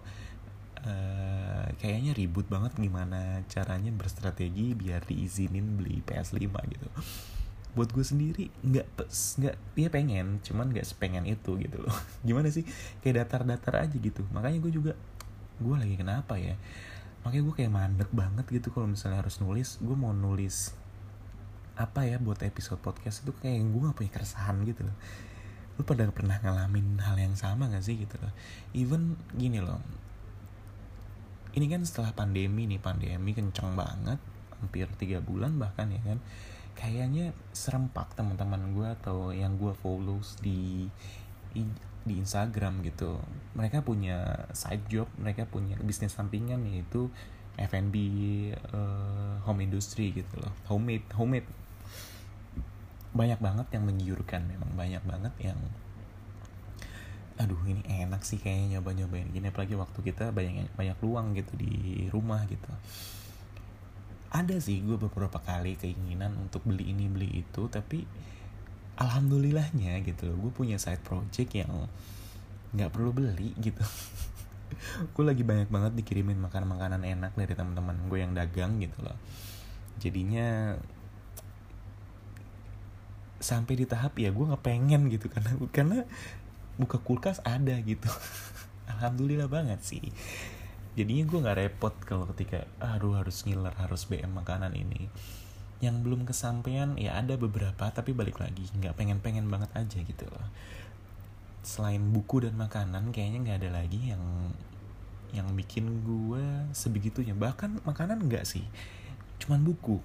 uh, 0.86 1.68
kayaknya 1.80 2.16
ribut 2.16 2.48
banget 2.48 2.76
gimana 2.80 3.44
caranya 3.52 3.92
berstrategi 3.92 4.72
biar 4.76 5.04
diizinin 5.04 5.80
beli 5.80 6.00
PS5 6.06 6.46
gitu. 6.48 6.88
Buat 7.76 7.90
gue 7.94 8.06
sendiri 8.06 8.46
nggak 8.66 8.88
nggak 9.40 9.56
dia 9.78 9.88
pengen 9.92 10.42
cuman 10.42 10.72
nggak 10.72 10.88
sepengen 10.88 11.28
itu 11.28 11.60
gitu 11.60 11.78
loh. 11.84 11.96
Gimana 12.28 12.50
sih? 12.50 12.66
Kayak 13.04 13.28
datar-datar 13.28 13.86
aja 13.86 13.96
gitu. 13.96 14.26
Makanya 14.34 14.58
gue 14.62 14.72
juga 14.74 14.94
gue 15.60 15.76
lagi 15.76 15.96
kenapa 16.00 16.40
ya? 16.40 16.58
Makanya 17.24 17.44
gue 17.46 17.56
kayak 17.56 17.72
mandek 17.72 18.10
banget 18.16 18.46
gitu 18.50 18.72
kalau 18.74 18.90
misalnya 18.90 19.22
harus 19.22 19.38
nulis. 19.44 19.78
Gue 19.84 19.94
mau 19.94 20.16
nulis 20.16 20.74
apa 21.80 22.04
ya 22.04 22.20
buat 22.20 22.44
episode 22.44 22.84
podcast 22.84 23.24
itu 23.24 23.32
kayak 23.40 23.64
gue 23.64 23.82
gak 23.88 23.96
punya 23.96 24.12
keresahan 24.12 24.60
gitu 24.68 24.84
loh. 24.84 24.98
Lu 25.80 25.88
pada 25.88 26.04
pernah 26.12 26.36
ngalamin 26.44 27.00
hal 27.00 27.16
yang 27.16 27.40
sama 27.40 27.72
gak 27.72 27.88
sih 27.88 27.96
gitu 27.96 28.20
loh? 28.20 28.36
Even 28.76 29.16
gini 29.32 29.64
loh. 29.64 29.80
Ini 31.56 31.66
kan 31.72 31.88
setelah 31.88 32.12
pandemi 32.12 32.68
nih 32.68 32.84
pandemi 32.84 33.32
kenceng 33.32 33.80
banget 33.80 34.20
hampir 34.60 34.92
tiga 35.00 35.24
bulan 35.24 35.56
bahkan 35.56 35.88
ya 35.88 36.04
kan. 36.04 36.20
Kayaknya 36.76 37.32
serempak 37.56 38.12
teman-teman 38.20 38.76
gue 38.76 38.88
atau 39.00 39.32
yang 39.32 39.56
gue 39.56 39.72
follow 39.80 40.20
di 40.44 40.92
di 42.04 42.14
Instagram 42.20 42.84
gitu. 42.84 43.24
Mereka 43.56 43.88
punya 43.88 44.48
side 44.52 44.84
job 44.92 45.08
mereka 45.16 45.48
punya 45.48 45.80
bisnis 45.80 46.12
sampingan 46.12 46.60
yaitu 46.68 47.08
F&B 47.60 47.96
uh, 48.72 49.44
home 49.44 49.64
industry 49.64 50.12
gitu 50.12 50.40
loh. 50.40 50.52
Homemade 50.68 51.08
homemade 51.16 51.48
banyak 53.10 53.40
banget 53.42 53.68
yang 53.74 53.84
menggiurkan 53.90 54.46
memang 54.46 54.72
banyak 54.78 55.04
banget 55.06 55.34
yang 55.42 55.60
aduh 57.40 57.58
ini 57.64 57.80
enak 57.88 58.20
sih 58.28 58.36
kayaknya 58.36 58.78
nyoba 58.78 58.92
nyobain 59.00 59.32
gini 59.32 59.48
apalagi 59.48 59.80
waktu 59.80 60.00
kita 60.04 60.36
banyak 60.36 60.68
banyak 60.76 60.98
luang 61.00 61.32
gitu 61.34 61.56
di 61.56 62.06
rumah 62.12 62.44
gitu. 62.52 62.68
Ada 64.30 64.60
sih 64.62 64.84
gue 64.84 65.00
beberapa 65.00 65.40
kali 65.42 65.80
keinginan 65.80 66.36
untuk 66.38 66.62
beli 66.68 66.92
ini 66.92 67.08
beli 67.08 67.42
itu 67.42 67.66
tapi 67.72 68.04
alhamdulillahnya 69.00 70.04
gitu 70.04 70.36
gue 70.36 70.52
punya 70.52 70.76
side 70.76 71.02
project 71.02 71.56
yang 71.56 71.88
nggak 72.76 72.92
perlu 72.92 73.16
beli 73.16 73.56
gitu. 73.58 73.82
Gue 75.18 75.26
lagi 75.26 75.42
banyak 75.42 75.74
banget 75.74 75.98
dikirimin 75.98 76.38
makanan-makanan 76.38 77.02
enak 77.02 77.34
dari 77.34 77.58
teman-teman 77.58 77.98
gue 78.06 78.20
yang 78.22 78.38
dagang 78.38 78.78
gitu 78.78 79.02
loh. 79.02 79.18
Jadinya 79.98 80.78
sampai 83.40 83.74
di 83.80 83.86
tahap 83.88 84.20
ya 84.20 84.30
gue 84.30 84.46
nggak 84.46 84.64
pengen 84.64 85.08
gitu. 85.12 85.32
Karena 85.32 85.52
karena 85.72 85.98
buka 86.76 87.00
kulkas 87.00 87.40
ada 87.44 87.76
gitu. 87.84 88.08
Alhamdulillah 88.92 89.48
banget 89.48 89.80
sih. 89.84 90.04
Jadinya 90.94 91.24
gue 91.26 91.40
nggak 91.40 91.58
repot 91.58 91.96
kalau 92.04 92.28
ketika 92.36 92.68
aduh 92.84 93.16
harus 93.20 93.48
ngiler 93.48 93.74
harus 93.76 94.06
BM 94.06 94.32
makanan 94.36 94.76
ini. 94.76 95.08
Yang 95.80 95.96
belum 96.04 96.28
kesampaian 96.28 97.00
ya 97.00 97.16
ada 97.16 97.40
beberapa 97.40 97.88
tapi 97.88 98.12
balik 98.12 98.44
lagi 98.44 98.68
nggak 98.76 99.00
pengen 99.00 99.24
pengen 99.24 99.48
banget 99.48 99.72
aja 99.76 100.00
gitu 100.04 100.28
loh. 100.28 100.48
Selain 101.64 102.00
buku 102.00 102.44
dan 102.44 102.56
makanan 102.60 103.16
kayaknya 103.16 103.40
nggak 103.44 103.58
ada 103.64 103.72
lagi 103.84 104.12
yang 104.12 104.24
yang 105.30 105.48
bikin 105.56 106.04
gue 106.04 106.44
sebegitunya. 106.76 107.38
Bahkan 107.38 107.88
makanan 107.88 108.28
enggak 108.28 108.44
sih 108.44 108.68
cuman 109.40 109.64
buku 109.64 109.98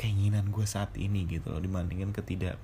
keinginan 0.00 0.48
gue 0.48 0.64
saat 0.64 0.96
ini 0.96 1.28
gitu 1.28 1.52
loh 1.52 1.60
dibandingin 1.60 2.16
ketidak 2.16 2.56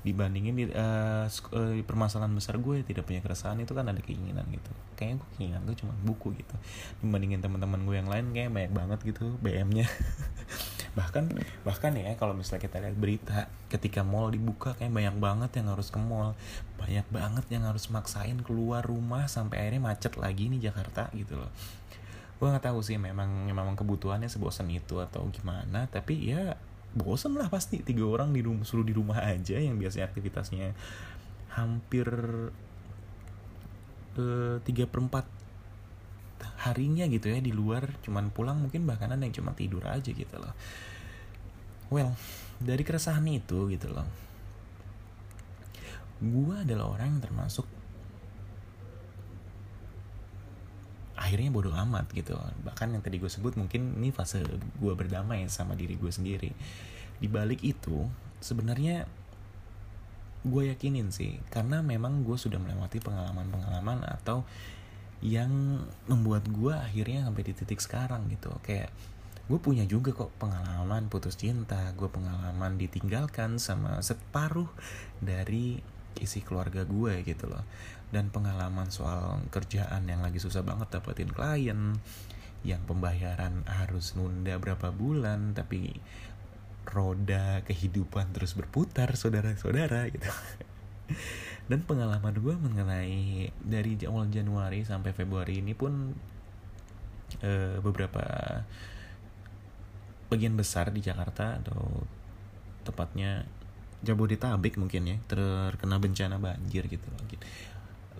dibandingin 0.00 0.54
di 0.56 0.64
uh, 0.72 1.28
permasalahan 1.84 2.32
besar 2.32 2.56
gue 2.56 2.80
tidak 2.88 3.04
punya 3.04 3.20
keresahan 3.20 3.60
itu 3.60 3.76
kan 3.76 3.84
ada 3.84 4.00
keinginan 4.00 4.48
gitu. 4.48 4.72
Kayaknya 4.96 5.16
gue 5.20 5.28
keinginan 5.36 5.62
gue 5.68 5.76
cuma 5.76 5.92
buku 6.00 6.32
gitu. 6.40 6.56
Dibandingin 7.04 7.44
teman-teman 7.44 7.84
gue 7.84 7.96
yang 8.00 8.08
lain 8.08 8.32
kayak 8.32 8.48
banyak 8.48 8.72
banget 8.72 8.98
gitu 9.12 9.36
BM-nya 9.44 9.84
bahkan 10.98 11.30
bahkan 11.62 11.94
ya 11.94 12.18
kalau 12.18 12.34
misalnya 12.34 12.66
kita 12.66 12.82
lihat 12.82 12.96
berita 12.98 13.46
ketika 13.70 14.02
mall 14.02 14.26
dibuka 14.32 14.74
kayak 14.74 14.90
banyak 14.90 15.16
banget 15.20 15.50
yang 15.60 15.68
harus 15.68 15.92
ke 15.92 16.00
mall. 16.00 16.32
Banyak 16.80 17.06
banget 17.12 17.44
yang 17.52 17.68
harus 17.68 17.92
maksain 17.92 18.40
keluar 18.40 18.80
rumah 18.80 19.28
sampai 19.28 19.68
akhirnya 19.68 19.84
macet 19.84 20.16
lagi 20.16 20.48
nih 20.48 20.72
Jakarta 20.72 21.12
gitu 21.12 21.36
loh 21.36 21.52
gue 22.40 22.48
nggak 22.48 22.72
tahu 22.72 22.80
sih 22.80 22.96
memang 22.96 23.52
memang 23.52 23.76
kebutuhannya 23.76 24.32
sebosan 24.32 24.72
itu 24.72 24.96
atau 24.96 25.28
gimana 25.28 25.84
tapi 25.92 26.32
ya 26.32 26.56
bosen 26.94 27.38
lah 27.38 27.46
pasti. 27.50 27.82
Tiga 27.82 28.06
orang 28.06 28.34
di 28.34 28.42
rumah 28.42 28.66
suruh 28.66 28.86
di 28.86 28.94
rumah 28.94 29.22
aja 29.22 29.58
yang 29.58 29.78
biasanya 29.78 30.10
aktivitasnya 30.10 30.74
hampir 31.54 32.08
eh, 34.18 34.56
tiga 34.62 34.84
perempat 34.86 35.26
harinya 36.66 37.06
gitu 37.06 37.30
ya 37.30 37.38
di 37.38 37.52
luar. 37.54 37.86
Cuman 38.02 38.34
pulang 38.34 38.58
mungkin 38.58 38.86
bahkan 38.88 39.12
ada 39.12 39.22
yang 39.22 39.34
cuma 39.34 39.54
tidur 39.54 39.84
aja 39.86 40.10
gitu 40.10 40.36
loh. 40.38 40.54
Well 41.90 42.14
dari 42.60 42.82
keresahan 42.84 43.24
itu 43.30 43.70
gitu 43.72 43.88
loh. 43.88 44.06
Gue 46.20 46.60
adalah 46.60 46.92
orang 46.92 47.16
yang 47.16 47.22
termasuk 47.24 47.64
akhirnya 51.30 51.54
bodoh 51.54 51.70
amat 51.70 52.10
gitu. 52.10 52.34
Bahkan 52.66 52.98
yang 52.98 53.06
tadi 53.06 53.22
gue 53.22 53.30
sebut 53.30 53.54
mungkin 53.54 54.02
ini 54.02 54.10
fase 54.10 54.42
gue 54.82 54.92
berdamai 54.98 55.46
sama 55.46 55.78
diri 55.78 55.94
gue 55.94 56.10
sendiri. 56.10 56.50
Di 57.22 57.30
balik 57.30 57.62
itu 57.62 58.10
sebenarnya 58.42 59.06
gue 60.42 60.62
yakinin 60.74 61.14
sih 61.14 61.38
karena 61.54 61.86
memang 61.86 62.26
gue 62.26 62.34
sudah 62.34 62.58
melewati 62.58 62.98
pengalaman-pengalaman 62.98 64.02
atau 64.18 64.42
yang 65.22 65.84
membuat 66.10 66.50
gue 66.50 66.74
akhirnya 66.74 67.30
sampai 67.30 67.42
di 67.46 67.52
titik 67.54 67.78
sekarang 67.78 68.26
gitu. 68.26 68.50
Kayak 68.66 68.90
gue 69.46 69.58
punya 69.62 69.86
juga 69.86 70.10
kok 70.10 70.34
pengalaman 70.42 71.06
putus 71.06 71.38
cinta 71.38 71.94
gue 71.94 72.10
pengalaman 72.10 72.74
ditinggalkan 72.74 73.62
sama 73.62 74.02
separuh 74.02 74.70
dari 75.22 75.78
isi 76.18 76.42
keluarga 76.42 76.82
gue 76.82 77.22
gitu 77.22 77.46
loh. 77.46 77.62
Dan 78.10 78.34
pengalaman 78.34 78.90
soal 78.90 79.38
kerjaan 79.54 80.10
yang 80.10 80.24
lagi 80.24 80.42
susah 80.42 80.66
banget 80.66 80.90
dapetin 80.90 81.30
klien 81.30 81.94
yang 82.66 82.82
pembayaran 82.84 83.64
harus 83.64 84.12
nunda 84.18 84.58
berapa 84.60 84.92
bulan 84.92 85.56
tapi 85.56 85.96
roda 86.90 87.64
kehidupan 87.64 88.34
terus 88.34 88.58
berputar 88.58 89.14
saudara-saudara 89.14 90.10
gitu. 90.10 90.26
Dan 91.70 91.86
pengalaman 91.86 92.34
gue 92.34 92.54
mengenai 92.58 93.50
dari 93.62 93.94
awal 94.02 94.26
Januari 94.26 94.82
sampai 94.82 95.14
Februari 95.14 95.62
ini 95.62 95.70
pun 95.70 96.10
e, 97.38 97.78
beberapa 97.78 98.22
bagian 100.30 100.54
besar 100.58 100.90
di 100.90 101.02
Jakarta 101.02 101.62
atau 101.62 102.06
tepatnya 102.82 103.46
Jabodetabek 104.00 104.80
mungkin 104.80 105.02
ya 105.08 105.16
terkena 105.28 106.00
bencana 106.00 106.40
banjir 106.40 106.88
gitu. 106.88 107.06
Loh 107.12 107.24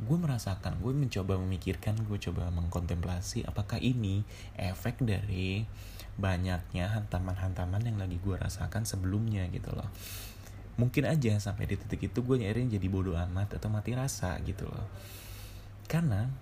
gue 0.00 0.16
merasakan 0.16 0.80
gue 0.80 0.92
mencoba 0.96 1.36
memikirkan 1.36 1.92
gue 2.08 2.16
coba 2.16 2.48
mengkontemplasi 2.48 3.44
apakah 3.44 3.76
ini 3.76 4.24
efek 4.56 5.04
dari 5.04 5.68
banyaknya 6.16 6.88
hantaman-hantaman 6.88 7.84
yang 7.84 8.00
lagi 8.00 8.16
gue 8.16 8.36
rasakan 8.36 8.88
sebelumnya 8.88 9.44
gitu 9.52 9.72
loh. 9.76 9.88
Mungkin 10.80 11.04
aja 11.04 11.36
sampai 11.36 11.68
di 11.68 11.76
titik 11.76 12.08
itu 12.08 12.24
gue 12.24 12.36
nyariin 12.40 12.72
jadi 12.72 12.86
bodoh 12.88 13.16
amat 13.28 13.60
atau 13.60 13.68
mati 13.68 13.92
rasa 13.92 14.40
gitu 14.48 14.64
loh. 14.64 14.88
Karena 15.84 16.32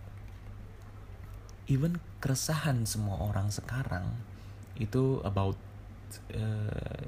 even 1.67 1.99
keresahan 2.23 2.87
semua 2.87 3.19
orang 3.27 3.51
sekarang 3.51 4.07
itu 4.79 5.19
about 5.27 5.59
uh, 6.31 7.03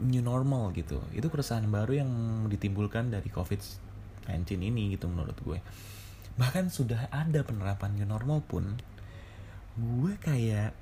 new 0.00 0.24
normal 0.24 0.72
gitu. 0.72 1.00
Itu 1.12 1.28
keresahan 1.28 1.68
baru 1.68 2.00
yang 2.00 2.10
ditimbulkan 2.48 3.12
dari 3.12 3.28
covid 3.28 3.60
19 4.26 4.56
ini 4.56 4.96
gitu 4.96 5.06
menurut 5.06 5.36
gue. 5.44 5.58
Bahkan 6.40 6.72
sudah 6.72 7.12
ada 7.12 7.44
penerapan 7.44 7.94
new 7.96 8.08
normal 8.08 8.40
pun 8.44 8.80
gue 9.78 10.12
kayak 10.18 10.74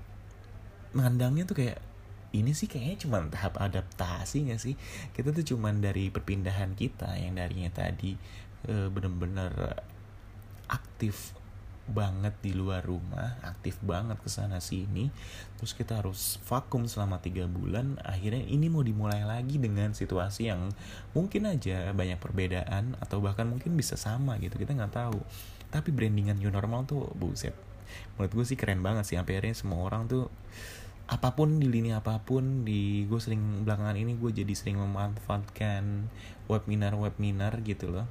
mandangnya 0.96 1.44
tuh 1.44 1.60
kayak 1.60 1.78
ini 2.32 2.52
sih 2.52 2.68
kayaknya 2.68 3.08
cuma 3.08 3.24
tahap 3.28 3.56
adaptasi 3.56 4.52
gak 4.52 4.60
sih. 4.60 4.74
Kita 5.12 5.32
tuh 5.32 5.44
cuman 5.54 5.80
dari 5.80 6.12
perpindahan 6.12 6.76
kita 6.76 7.16
yang 7.16 7.36
darinya 7.36 7.72
tadi 7.72 8.14
e, 8.68 8.88
bener-bener 8.92 9.52
aktif 10.68 11.32
banget 11.90 12.36
di 12.44 12.52
luar 12.54 12.84
rumah 12.84 13.40
aktif 13.42 13.80
banget 13.82 14.20
ke 14.20 14.28
sana 14.30 14.60
sini. 14.60 15.10
Terus 15.58 15.72
kita 15.74 15.98
harus 16.00 16.38
vakum 16.46 16.86
selama 16.86 17.18
tiga 17.18 17.48
bulan. 17.48 17.98
Akhirnya 18.04 18.44
ini 18.46 18.70
mau 18.70 18.84
dimulai 18.84 19.24
lagi 19.24 19.58
dengan 19.58 19.96
situasi 19.96 20.52
yang 20.52 20.70
mungkin 21.16 21.48
aja 21.48 21.90
banyak 21.96 22.20
perbedaan 22.20 22.94
atau 23.00 23.18
bahkan 23.18 23.48
mungkin 23.48 23.74
bisa 23.74 23.96
sama 23.96 24.36
gitu 24.38 24.60
kita 24.60 24.76
nggak 24.76 24.94
tahu. 24.94 25.20
Tapi 25.68 25.92
brandingan 25.92 26.38
new 26.38 26.52
normal 26.52 26.88
tuh 26.88 27.08
buset 27.16 27.52
menurut 28.16 28.32
gue 28.36 28.44
sih 28.44 28.58
keren 28.60 28.84
banget 28.84 29.04
sih. 29.08 29.16
Sampai 29.16 29.40
akhirnya 29.40 29.56
semua 29.56 29.80
orang 29.84 30.04
tuh 30.06 30.28
apa 31.08 31.32
pun 31.32 31.56
di 31.56 31.64
lini 31.72 31.96
apa 31.96 32.20
pun 32.20 32.68
di 32.68 33.08
gue 33.08 33.16
sering 33.16 33.64
belakangan 33.64 33.96
ini 33.96 34.20
gue 34.20 34.28
jadi 34.28 34.52
sering 34.52 34.76
memanfaatkan 34.76 36.04
webinar 36.52 36.92
webinar 37.00 37.64
gitu 37.64 37.88
loh 37.88 38.04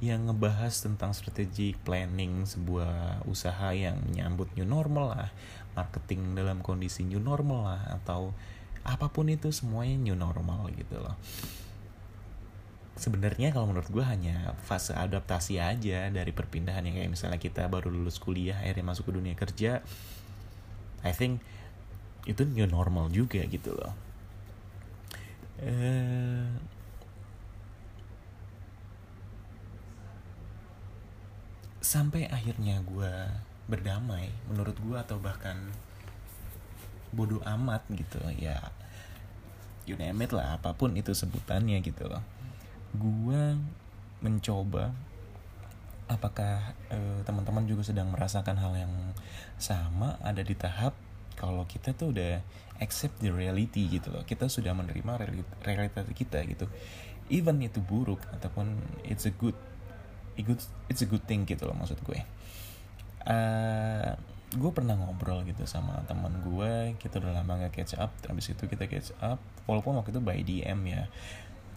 yang 0.00 0.32
ngebahas 0.32 0.72
tentang 0.80 1.12
strategi 1.12 1.76
planning 1.76 2.48
sebuah 2.48 3.24
usaha 3.28 3.76
yang 3.76 4.00
menyambut 4.08 4.48
new 4.56 4.64
normal 4.64 5.12
lah, 5.12 5.28
marketing 5.76 6.32
dalam 6.32 6.64
kondisi 6.64 7.04
new 7.04 7.20
normal 7.20 7.76
lah, 7.76 7.82
atau 8.00 8.32
apa 8.80 9.12
pun 9.12 9.28
itu 9.28 9.52
semuanya 9.52 10.00
new 10.00 10.16
normal 10.16 10.72
gitu 10.72 10.96
loh. 10.96 11.20
Sebenarnya 12.96 13.52
kalau 13.52 13.68
menurut 13.68 13.92
gue 13.92 14.04
hanya 14.04 14.56
fase 14.64 14.96
adaptasi 14.96 15.60
aja 15.60 16.08
dari 16.08 16.32
perpindahan 16.32 16.84
yang 16.84 16.96
kayak 16.96 17.12
misalnya 17.12 17.40
kita 17.40 17.68
baru 17.68 17.92
lulus 17.92 18.16
kuliah 18.20 18.56
akhirnya 18.60 18.84
masuk 18.88 19.08
ke 19.08 19.12
dunia 19.16 19.36
kerja. 19.36 19.84
I 21.04 21.12
think 21.12 21.44
itu 22.24 22.44
new 22.44 22.68
normal 22.68 23.08
juga 23.12 23.40
gitu 23.48 23.72
loh. 23.72 23.92
Eh 25.60 26.44
sampai 31.90 32.30
akhirnya 32.30 32.78
gue 32.86 33.10
berdamai 33.66 34.30
menurut 34.46 34.78
gue 34.78 34.94
atau 34.94 35.18
bahkan 35.18 35.58
bodoh 37.10 37.42
amat 37.42 37.82
gitu 37.90 38.22
ya 38.38 38.70
you 39.90 39.98
name 39.98 40.22
it 40.22 40.30
lah 40.30 40.54
apa 40.54 40.70
pun 40.70 40.94
itu 40.94 41.10
sebutannya 41.10 41.82
gitu 41.82 42.06
loh. 42.06 42.22
Gue 42.94 43.58
mencoba 44.22 44.94
apakah 46.06 46.78
uh, 46.94 47.18
teman-teman 47.26 47.66
juga 47.66 47.82
sedang 47.82 48.14
merasakan 48.14 48.54
hal 48.54 48.78
yang 48.78 48.94
sama 49.58 50.14
ada 50.22 50.46
di 50.46 50.54
tahap 50.54 50.94
kalau 51.34 51.66
kita 51.66 51.90
tuh 51.94 52.14
udah 52.14 52.38
accept 52.78 53.18
the 53.18 53.34
reality 53.34 53.90
gitu 53.90 54.14
loh. 54.14 54.22
Kita 54.22 54.46
sudah 54.46 54.70
menerima 54.78 55.26
realitas 55.66 56.06
kita 56.14 56.38
gitu. 56.46 56.70
Even 57.30 57.62
itu 57.62 57.82
buruk 57.82 58.22
ataupun 58.34 58.78
it's 59.06 59.26
a 59.26 59.34
good, 59.34 59.54
it's 60.88 61.02
a 61.02 61.08
good 61.08 61.24
thing 61.24 61.44
gitu 61.44 61.66
loh 61.68 61.76
maksud 61.76 62.00
gue. 62.04 62.20
Uh, 63.26 64.16
gue 64.50 64.70
pernah 64.74 64.98
ngobrol 64.98 65.46
gitu 65.46 65.62
sama 65.62 66.02
teman 66.10 66.42
gue 66.42 66.98
kita 66.98 67.22
udah 67.22 67.38
lama 67.38 67.68
gak 67.68 67.78
catch 67.84 67.94
up 68.00 68.10
habis 68.26 68.50
itu 68.50 68.66
kita 68.66 68.90
catch 68.90 69.14
up 69.22 69.38
walaupun 69.70 69.94
waktu 70.00 70.10
itu 70.16 70.20
by 70.22 70.40
DM 70.42 70.80
ya. 70.88 71.06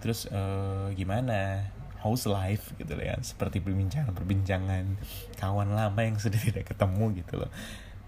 Terus 0.02 0.28
uh, 0.32 0.92
gimana? 0.96 1.72
House 2.04 2.28
life? 2.28 2.76
Gitu 2.76 2.92
loh 2.92 3.06
ya 3.06 3.16
seperti 3.24 3.64
perbincangan 3.64 4.12
perbincangan 4.12 5.00
kawan 5.40 5.72
lama 5.72 6.02
yang 6.04 6.20
sudah 6.20 6.40
tidak 6.40 6.68
ketemu 6.68 7.24
gitu 7.24 7.40
loh. 7.40 7.52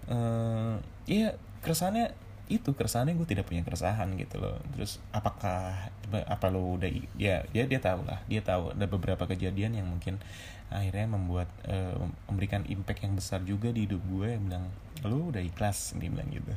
Uh, 0.06 0.78
ya 1.08 1.34
keresahannya 1.64 2.25
itu 2.46 2.70
keresahannya 2.78 3.18
gue 3.18 3.26
tidak 3.26 3.50
punya 3.50 3.66
keresahan 3.66 4.14
gitu 4.14 4.38
loh. 4.38 4.58
Terus 4.78 5.02
apakah 5.10 5.90
apa 6.12 6.46
lo 6.46 6.78
udah 6.78 6.86
ya 7.18 7.42
dia 7.50 7.64
dia 7.66 7.80
tahu 7.82 8.06
lah. 8.06 8.22
Dia 8.30 8.42
tahu 8.42 8.74
ada 8.74 8.86
beberapa 8.86 9.26
kejadian 9.26 9.82
yang 9.82 9.86
mungkin 9.90 10.22
akhirnya 10.70 11.06
membuat 11.10 11.50
uh, 11.66 11.98
memberikan 12.30 12.66
impact 12.66 13.06
yang 13.06 13.14
besar 13.14 13.42
juga 13.42 13.70
di 13.70 13.86
hidup 13.86 14.02
gue 14.06 14.26
yang 14.34 14.42
bilang 14.46 14.64
lo 15.06 15.30
udah 15.30 15.42
ikhlas 15.42 15.98
dia 15.98 16.10
bilang 16.10 16.30
gitu. 16.30 16.54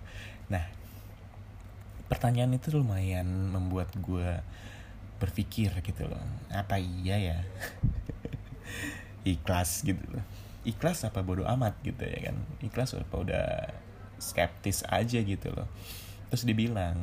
Nah 0.54 0.66
pertanyaan 2.10 2.58
itu 2.58 2.74
lumayan 2.74 3.26
membuat 3.54 3.94
gue 3.98 4.42
berpikir 5.22 5.74
gitu 5.82 6.06
loh. 6.10 6.22
Apa 6.50 6.78
iya 6.78 7.18
ya? 7.18 7.38
Ikhlas 9.38 9.86
gitu 9.86 10.02
loh. 10.10 10.26
Ikhlas 10.66 11.06
apa 11.06 11.22
bodoh 11.22 11.46
amat 11.46 11.78
gitu 11.86 12.02
ya 12.02 12.32
kan? 12.32 12.38
Ikhlas 12.66 12.98
apa 12.98 13.16
udah 13.20 13.46
skeptis 14.20 14.86
aja 14.86 15.20
gitu 15.24 15.50
loh. 15.50 15.68
Terus 16.30 16.44
dibilang 16.46 16.96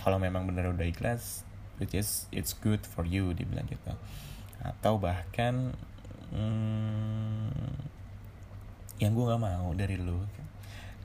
kalau 0.00 0.18
memang 0.18 0.48
bener 0.48 0.72
udah 0.72 0.86
ikhlas 0.88 1.44
which 1.78 1.94
is 1.94 2.26
it's 2.34 2.56
good 2.56 2.82
for 2.82 3.06
you 3.06 3.30
dibilang 3.36 3.68
gitu. 3.68 3.92
Atau 4.62 4.98
bahkan 4.98 5.76
hmm, 6.32 7.76
yang 9.02 9.12
gue 9.12 9.24
gak 9.26 9.42
mau 9.42 9.74
dari 9.74 9.98
lu 9.98 10.22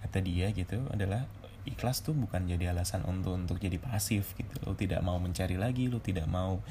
kata 0.06 0.22
dia 0.22 0.54
gitu 0.54 0.78
adalah 0.94 1.26
ikhlas 1.68 2.00
tuh 2.06 2.16
bukan 2.16 2.48
jadi 2.48 2.72
alasan 2.72 3.04
untuk 3.04 3.36
untuk 3.36 3.58
jadi 3.60 3.76
pasif 3.82 4.38
gitu. 4.38 4.56
Lo 4.64 4.78
tidak 4.78 5.04
mau 5.04 5.20
mencari 5.20 5.60
lagi 5.60 5.92
lo 5.92 6.00
tidak 6.00 6.30
mau 6.30 6.62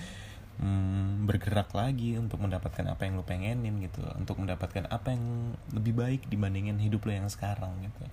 hmm, 0.61 1.29
bergerak 1.29 1.73
lagi 1.77 2.17
untuk 2.17 2.41
mendapatkan 2.41 2.87
apa 2.89 3.05
yang 3.05 3.21
lo 3.21 3.25
pengenin 3.25 3.81
gitu 3.85 4.01
untuk 4.17 4.41
mendapatkan 4.41 4.89
apa 4.89 5.13
yang 5.13 5.55
lebih 5.73 5.93
baik 5.97 6.21
dibandingin 6.29 6.81
hidup 6.81 7.05
lo 7.05 7.13
yang 7.13 7.29
sekarang 7.29 7.73
gitu. 7.85 8.05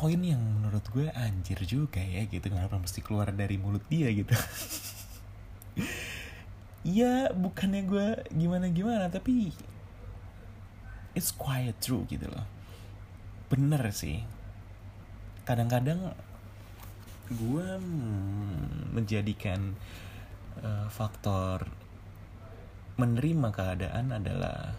Poin 0.00 0.20
yang 0.20 0.40
menurut 0.40 0.84
gue 0.96 1.12
anjir 1.12 1.60
juga 1.68 2.00
ya 2.00 2.24
gitu 2.24 2.48
kenapa 2.48 2.80
mesti 2.80 3.04
keluar 3.04 3.28
dari 3.36 3.60
mulut 3.60 3.84
dia 3.92 4.08
gitu. 4.08 4.32
Ya 6.80 7.28
bukannya 7.36 7.84
gue 7.84 8.06
gimana 8.32 8.72
gimana 8.72 9.12
tapi 9.12 9.52
it's 11.12 11.28
quiet 11.28 11.76
true 11.76 12.08
gitu 12.08 12.24
loh. 12.24 12.48
Bener 13.52 13.84
sih. 13.92 14.24
Kadang-kadang 15.44 16.16
gue 17.30 17.68
menjadikan 18.90 19.78
uh, 20.62 20.90
faktor 20.90 21.70
menerima 22.98 23.48
keadaan 23.54 24.12
adalah 24.12 24.76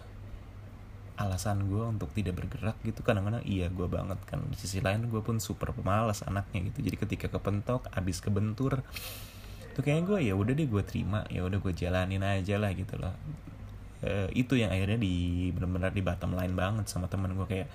alasan 1.18 1.68
gue 1.68 1.84
untuk 1.84 2.10
tidak 2.16 2.38
bergerak 2.44 2.76
gitu. 2.82 3.00
Kadang-kadang 3.04 3.44
iya 3.44 3.68
gue 3.68 3.86
banget 3.88 4.18
kan. 4.26 4.42
Di 4.48 4.56
sisi 4.56 4.78
lain 4.82 5.08
gue 5.08 5.20
pun 5.20 5.38
super 5.38 5.74
pemalas 5.74 6.24
anaknya 6.24 6.72
gitu. 6.72 6.82
Jadi 6.84 6.96
ketika 6.96 7.26
kepentok 7.32 7.88
abis 7.92 8.22
kebentur 8.22 8.80
tuh 9.72 9.80
kayaknya 9.80 10.04
gue 10.04 10.18
ya 10.28 10.34
udah 10.36 10.52
deh 10.52 10.68
gue 10.68 10.82
terima 10.84 11.24
ya 11.32 11.48
udah 11.48 11.56
gue 11.56 11.72
jalanin 11.72 12.20
aja 12.20 12.60
lah 12.60 12.76
gitu 12.76 13.00
loh. 13.00 13.14
E, 14.04 14.28
itu 14.36 14.60
yang 14.60 14.68
akhirnya 14.68 15.00
di 15.00 15.48
benar-benar 15.56 15.96
di 15.96 16.02
bottom 16.04 16.36
line 16.36 16.52
banget 16.52 16.84
sama 16.92 17.08
temen 17.08 17.32
gue 17.32 17.46
kayak 17.48 17.68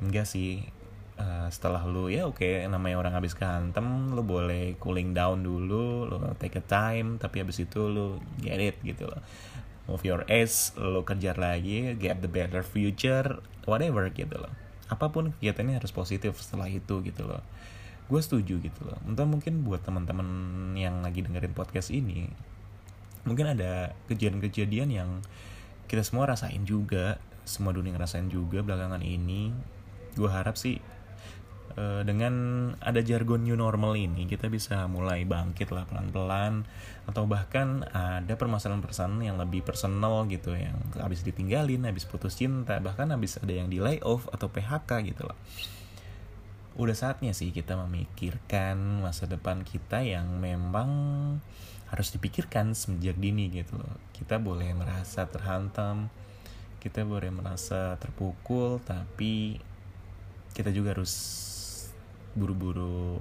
enggak 0.00 0.24
sih 0.24 0.64
uh, 1.18 1.48
setelah 1.50 1.82
lu 1.84 2.08
ya 2.08 2.24
oke 2.24 2.40
okay, 2.40 2.64
namanya 2.70 3.02
orang 3.02 3.14
habis 3.18 3.34
kantem 3.34 4.14
lu 4.14 4.22
boleh 4.22 4.78
cooling 4.78 5.12
down 5.12 5.42
dulu 5.42 6.06
lu 6.06 6.16
take 6.38 6.62
a 6.62 6.64
time 6.64 7.18
tapi 7.18 7.42
habis 7.42 7.58
itu 7.60 7.90
lu 7.90 8.22
get 8.38 8.62
it 8.62 8.78
gitu 8.86 9.10
loh. 9.10 9.20
Move 9.88 10.04
your 10.04 10.22
ass 10.28 10.72
lu 10.78 11.02
kejar 11.02 11.36
lagi 11.36 11.96
get 11.98 12.20
the 12.22 12.30
better 12.30 12.62
future 12.62 13.42
whatever 13.66 14.06
gitu 14.14 14.38
loh. 14.38 14.52
Apa 14.88 15.12
pun 15.12 15.36
kegiatannya 15.36 15.76
harus 15.76 15.92
positif 15.92 16.38
setelah 16.40 16.70
itu 16.70 17.04
gitu 17.04 17.26
loh. 17.26 17.44
Gue 18.08 18.24
setuju 18.24 18.56
gitu 18.62 18.80
loh. 18.88 18.96
Entah 19.04 19.28
mungkin 19.28 19.66
buat 19.66 19.84
teman-teman 19.84 20.24
yang 20.78 21.04
lagi 21.04 21.20
dengerin 21.20 21.52
podcast 21.52 21.92
ini 21.92 22.30
mungkin 23.28 23.52
ada 23.52 23.92
kejadian-kejadian 24.08 24.88
yang 24.88 25.10
kita 25.84 26.00
semua 26.00 26.24
rasain 26.32 26.64
juga 26.64 27.20
semua 27.44 27.72
dunia 27.76 27.96
ngerasain 27.96 28.28
juga 28.28 28.60
belakangan 28.60 29.00
ini. 29.00 29.52
Gue 30.16 30.28
harap 30.28 30.56
sih 30.56 30.80
uh, 31.78 32.02
dengan 32.02 32.34
ada 32.82 32.98
jargon 32.98 33.46
new 33.46 33.54
normal 33.54 33.94
ini 33.94 34.26
kita 34.26 34.50
bisa 34.50 34.90
mulai 34.90 35.22
bangkit 35.22 35.70
lah 35.70 35.86
pelan-pelan 35.86 36.66
atau 37.06 37.24
bahkan 37.24 37.86
ada 37.94 38.34
permasalahan-permasalahan 38.34 39.32
yang 39.32 39.38
lebih 39.40 39.64
personal 39.64 40.28
gitu 40.28 40.52
yang 40.52 40.76
habis 41.00 41.24
ditinggalin, 41.24 41.88
habis 41.88 42.04
putus 42.04 42.36
cinta, 42.36 42.76
bahkan 42.84 43.08
habis 43.08 43.40
ada 43.40 43.48
yang 43.48 43.72
di 43.72 43.80
layoff 43.80 44.28
atau 44.28 44.52
PHK 44.52 45.08
gitu 45.08 45.24
loh. 45.24 45.38
Udah 46.76 46.92
saatnya 46.92 47.32
sih 47.32 47.48
kita 47.48 47.80
memikirkan 47.80 49.00
masa 49.00 49.24
depan 49.24 49.64
kita 49.64 50.04
yang 50.04 50.36
memang 50.36 50.90
harus 51.88 52.12
dipikirkan 52.12 52.76
semenjak 52.76 53.16
dini 53.16 53.48
gitu 53.48 53.80
loh. 53.80 53.96
Kita 54.12 54.36
boleh 54.36 54.76
merasa 54.76 55.24
terhantam, 55.24 56.12
kita 56.84 57.08
boleh 57.08 57.32
merasa 57.32 57.96
terpukul, 57.96 58.84
tapi 58.84 59.56
kita 60.52 60.68
juga 60.76 60.92
harus 60.92 61.14
buru-buru 62.38 63.18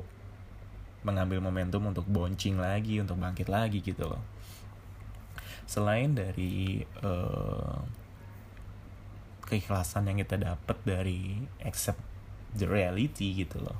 mengambil 1.01 1.41
momentum 1.41 1.81
untuk 1.89 2.05
boncing 2.05 2.61
lagi 2.61 3.01
untuk 3.01 3.17
bangkit 3.17 3.49
lagi 3.49 3.81
gitu 3.81 4.05
loh. 4.05 4.21
Selain 5.65 6.13
dari 6.13 6.85
uh, 7.01 7.81
keikhlasan 9.47 10.07
yang 10.11 10.21
kita 10.21 10.37
dapat 10.37 10.77
dari 10.83 11.41
accept 11.63 11.99
the 12.55 12.67
reality 12.67 13.43
gitu 13.43 13.63
loh 13.63 13.79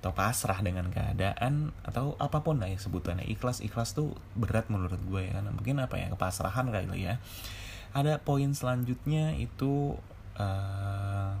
atau 0.00 0.16
pasrah 0.16 0.56
dengan 0.64 0.88
keadaan 0.88 1.76
atau 1.84 2.16
apa 2.16 2.40
pun 2.40 2.56
lah 2.56 2.72
ya 2.72 2.80
sebutannya 2.80 3.28
ikhlas 3.28 3.60
ikhlas 3.60 3.92
tuh 3.92 4.16
berat 4.32 4.72
menurut 4.72 4.96
gue 4.96 5.28
ya. 5.28 5.44
Mungkin 5.44 5.76
apa 5.76 6.00
ya 6.00 6.08
kepasrahan 6.08 6.72
kali 6.72 7.04
ya. 7.04 7.20
Ada 7.92 8.16
poin 8.22 8.48
selanjutnya 8.56 9.36
itu 9.36 10.00
uh, 10.40 11.36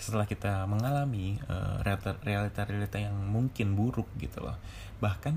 setelah 0.00 0.24
kita 0.24 0.64
mengalami 0.64 1.36
uh, 1.46 1.84
realita-realita 2.24 2.96
yang 2.96 3.14
mungkin 3.14 3.76
buruk 3.76 4.08
gitu 4.16 4.40
loh. 4.40 4.56
Bahkan 4.98 5.34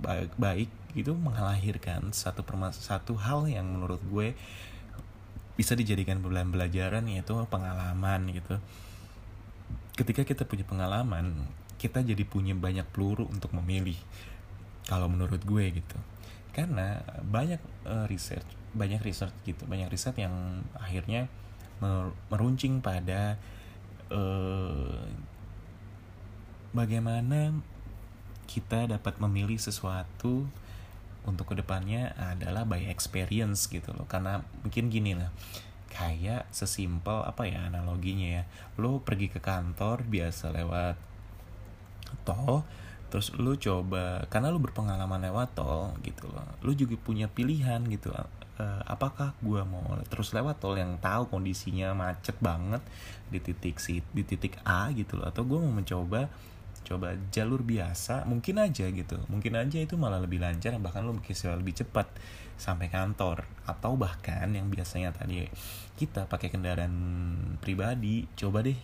baik 0.00 0.32
baik 0.40 0.70
itu 0.96 1.12
mengalahirkan 1.12 2.10
satu 2.16 2.40
satu 2.72 3.14
hal 3.20 3.44
yang 3.46 3.68
menurut 3.68 4.00
gue 4.08 4.32
bisa 5.56 5.76
dijadikan 5.76 6.20
pembelajaran 6.24 7.04
yaitu 7.06 7.36
pengalaman 7.52 8.32
gitu. 8.32 8.56
Ketika 9.96 10.24
kita 10.24 10.48
punya 10.48 10.64
pengalaman 10.64 11.48
kita 11.76 12.00
jadi 12.00 12.24
punya 12.24 12.56
banyak 12.56 12.88
peluru 12.88 13.28
untuk 13.28 13.52
memilih 13.52 13.96
kalau 14.88 15.12
menurut 15.12 15.44
gue 15.44 15.76
gitu. 15.76 15.98
Karena 16.56 17.04
banyak 17.20 17.60
uh, 17.84 18.08
research 18.08 18.56
banyak 18.76 19.00
research 19.00 19.32
gitu 19.48 19.64
banyak 19.64 19.88
riset 19.88 20.12
yang 20.20 20.60
akhirnya 20.76 21.32
meruncing 22.28 22.84
pada 22.84 23.40
uh, 24.10 25.02
bagaimana 26.76 27.56
kita 28.46 28.86
dapat 28.86 29.18
memilih 29.18 29.58
sesuatu 29.58 30.46
untuk 31.26 31.50
ke 31.50 31.54
depannya 31.58 32.14
adalah 32.14 32.62
by 32.62 32.86
experience 32.86 33.66
gitu 33.66 33.90
loh. 33.92 34.06
Karena 34.06 34.40
mungkin 34.62 34.88
gini 34.88 35.18
lah 35.18 35.34
kayak 35.90 36.46
sesimpel 36.52 37.24
apa 37.26 37.48
ya 37.50 37.66
analoginya 37.66 38.42
ya. 38.42 38.44
Lo 38.78 39.02
pergi 39.02 39.32
ke 39.32 39.42
kantor 39.42 40.06
biasa 40.06 40.54
lewat 40.54 40.96
tol 42.22 42.62
terus 43.06 43.30
lo 43.38 43.54
coba 43.54 44.26
karena 44.30 44.50
lo 44.50 44.58
berpengalaman 44.62 45.26
lewat 45.26 45.58
tol 45.58 45.94
gitu 46.06 46.30
loh. 46.30 46.46
Lo 46.62 46.70
juga 46.74 46.94
punya 47.00 47.26
pilihan 47.26 47.82
gitu 47.90 48.14
uh, 48.58 48.82
apakah 48.84 49.36
gue 49.40 49.62
mau 49.64 49.96
terus 50.08 50.32
lewat 50.32 50.60
tol 50.60 50.76
yang 50.76 50.96
tahu 51.00 51.28
kondisinya 51.28 51.92
macet 51.92 52.36
banget 52.40 52.82
di 53.28 53.38
titik 53.40 53.76
si 53.80 54.00
di 54.12 54.22
titik 54.24 54.60
A 54.64 54.92
gitu 54.92 55.20
loh? 55.20 55.26
Atau 55.28 55.44
gue 55.48 55.58
mau 55.60 55.72
mencoba 55.72 56.28
coba 56.86 57.18
jalur 57.34 57.66
biasa 57.66 58.24
mungkin 58.30 58.62
aja 58.62 58.86
gitu. 58.88 59.18
Mungkin 59.26 59.58
aja 59.58 59.78
itu 59.82 59.98
malah 59.98 60.22
lebih 60.22 60.38
lancar 60.38 60.78
bahkan 60.78 61.02
lo 61.02 61.18
bisa 61.18 61.50
lebih 61.54 61.74
cepat 61.74 62.06
sampai 62.56 62.88
kantor. 62.88 63.42
Atau 63.66 63.98
bahkan 63.98 64.46
yang 64.54 64.70
biasanya 64.70 65.10
tadi 65.10 65.44
kita 65.98 66.30
pakai 66.30 66.52
kendaraan 66.52 66.94
pribadi 67.58 68.28
coba 68.38 68.62
deh 68.62 68.78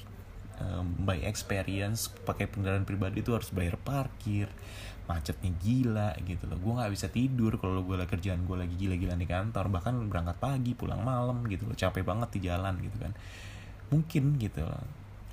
um, 0.61 0.87
by 1.03 1.23
experience 1.25 2.11
pakai 2.27 2.51
kendaraan 2.51 2.85
pribadi 2.85 3.23
itu 3.25 3.33
harus 3.33 3.51
bayar 3.55 3.79
parkir 3.81 4.51
macetnya 5.13 5.53
gila 5.61 6.17
gitu 6.25 6.49
loh. 6.49 6.57
Gue 6.57 6.73
nggak 6.81 6.93
bisa 6.97 7.13
tidur 7.13 7.61
kalau 7.61 7.85
gue 7.85 8.01
lagi 8.01 8.09
kerjaan 8.17 8.49
gue 8.49 8.57
lagi 8.57 8.75
gila-gilaan 8.81 9.21
di 9.21 9.29
kantor. 9.29 9.69
Bahkan 9.69 10.09
berangkat 10.09 10.41
pagi 10.41 10.73
pulang 10.73 11.05
malam 11.05 11.45
gitu 11.53 11.69
loh. 11.69 11.77
Capek 11.77 12.01
banget 12.01 12.33
di 12.33 12.49
jalan 12.49 12.81
gitu 12.81 12.97
kan. 12.97 13.13
Mungkin 13.93 14.41
gitu 14.41 14.65
loh. 14.65 14.81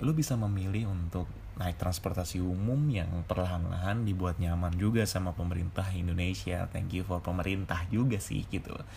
Lo 0.03 0.11
bisa 0.11 0.35
memilih 0.35 0.91
untuk 0.91 1.31
naik 1.55 1.79
transportasi 1.79 2.43
umum 2.43 2.91
yang 2.91 3.23
perlahan-lahan 3.23 4.03
dibuat 4.03 4.35
nyaman 4.43 4.75
juga 4.75 5.07
sama 5.07 5.31
pemerintah 5.31 5.87
Indonesia. 5.95 6.67
Thank 6.67 6.99
you 6.99 7.07
for 7.07 7.23
pemerintah 7.23 7.87
juga 7.87 8.19
sih 8.19 8.43
gitu 8.51 8.75
loh. 8.75 8.87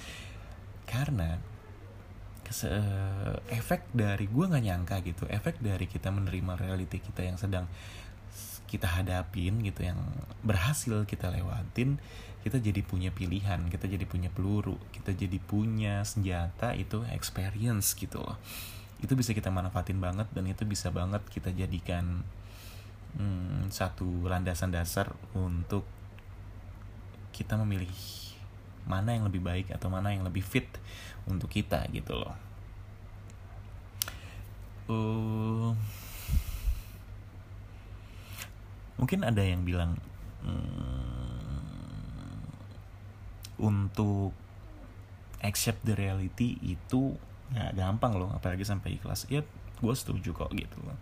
Karena 0.83 1.39
efek 3.49 3.89
dari 3.97 4.29
gue 4.29 4.45
nggak 4.45 4.61
nyangka 4.61 5.01
gitu 5.09 5.25
efek 5.25 5.65
dari 5.65 5.89
kita 5.89 6.13
menerima 6.13 6.61
reality 6.61 7.01
kita 7.01 7.25
yang 7.25 7.41
sedang 7.41 7.65
kita 8.73 8.89
hadapin 8.89 9.61
gitu 9.61 9.85
yang 9.85 10.01
berhasil 10.41 11.05
kita 11.05 11.29
lewatin 11.29 12.01
kita 12.41 12.57
jadi 12.57 12.81
punya 12.81 13.13
pilihan 13.13 13.69
kita 13.69 13.85
jadi 13.85 14.09
punya 14.09 14.33
peluru 14.33 14.81
kita 14.97 15.13
jadi 15.13 15.37
punya 15.45 16.01
senjata 16.09 16.73
itu 16.73 17.05
experience 17.13 17.93
gitu 17.93 18.23
loh. 18.25 18.41
Itu 19.03 19.19
bisa 19.19 19.35
kita 19.35 19.51
manfaatin 19.51 19.99
banget 19.99 20.31
dan 20.31 20.47
itu 20.47 20.63
bisa 20.63 20.95
banget 20.95 21.21
kita 21.27 21.51
jadikan 21.51 22.23
hmm, 23.19 23.69
satu 23.75 24.31
landasan 24.31 24.71
dasar 24.71 25.11
untuk 25.35 25.83
kita 27.35 27.59
memilih 27.59 27.91
mana 28.87 29.15
yang 29.15 29.27
lebih 29.27 29.43
baik 29.43 29.75
atau 29.75 29.91
mana 29.91 30.15
yang 30.15 30.23
lebih 30.23 30.47
fit 30.47 30.71
untuk 31.27 31.51
kita 31.51 31.83
gitu 31.91 32.15
loh. 32.15 32.35
Uh, 34.91 35.71
mungkin 39.01 39.25
ada 39.25 39.41
yang 39.41 39.65
bilang 39.65 39.97
hmm, 40.45 41.53
untuk 43.63 44.35
accept 45.43 45.83
the 45.83 45.95
reality 45.99 46.59
itu 46.63 47.17
nggak 47.53 47.77
gampang 47.77 48.17
loh 48.17 48.31
apalagi 48.33 48.65
sampai 48.65 48.97
ikhlas. 48.97 49.29
Ya 49.29 49.45
gue 49.83 49.95
setuju 49.95 50.33
kok 50.35 50.51
gitu 50.55 50.79
loh. 50.83 50.97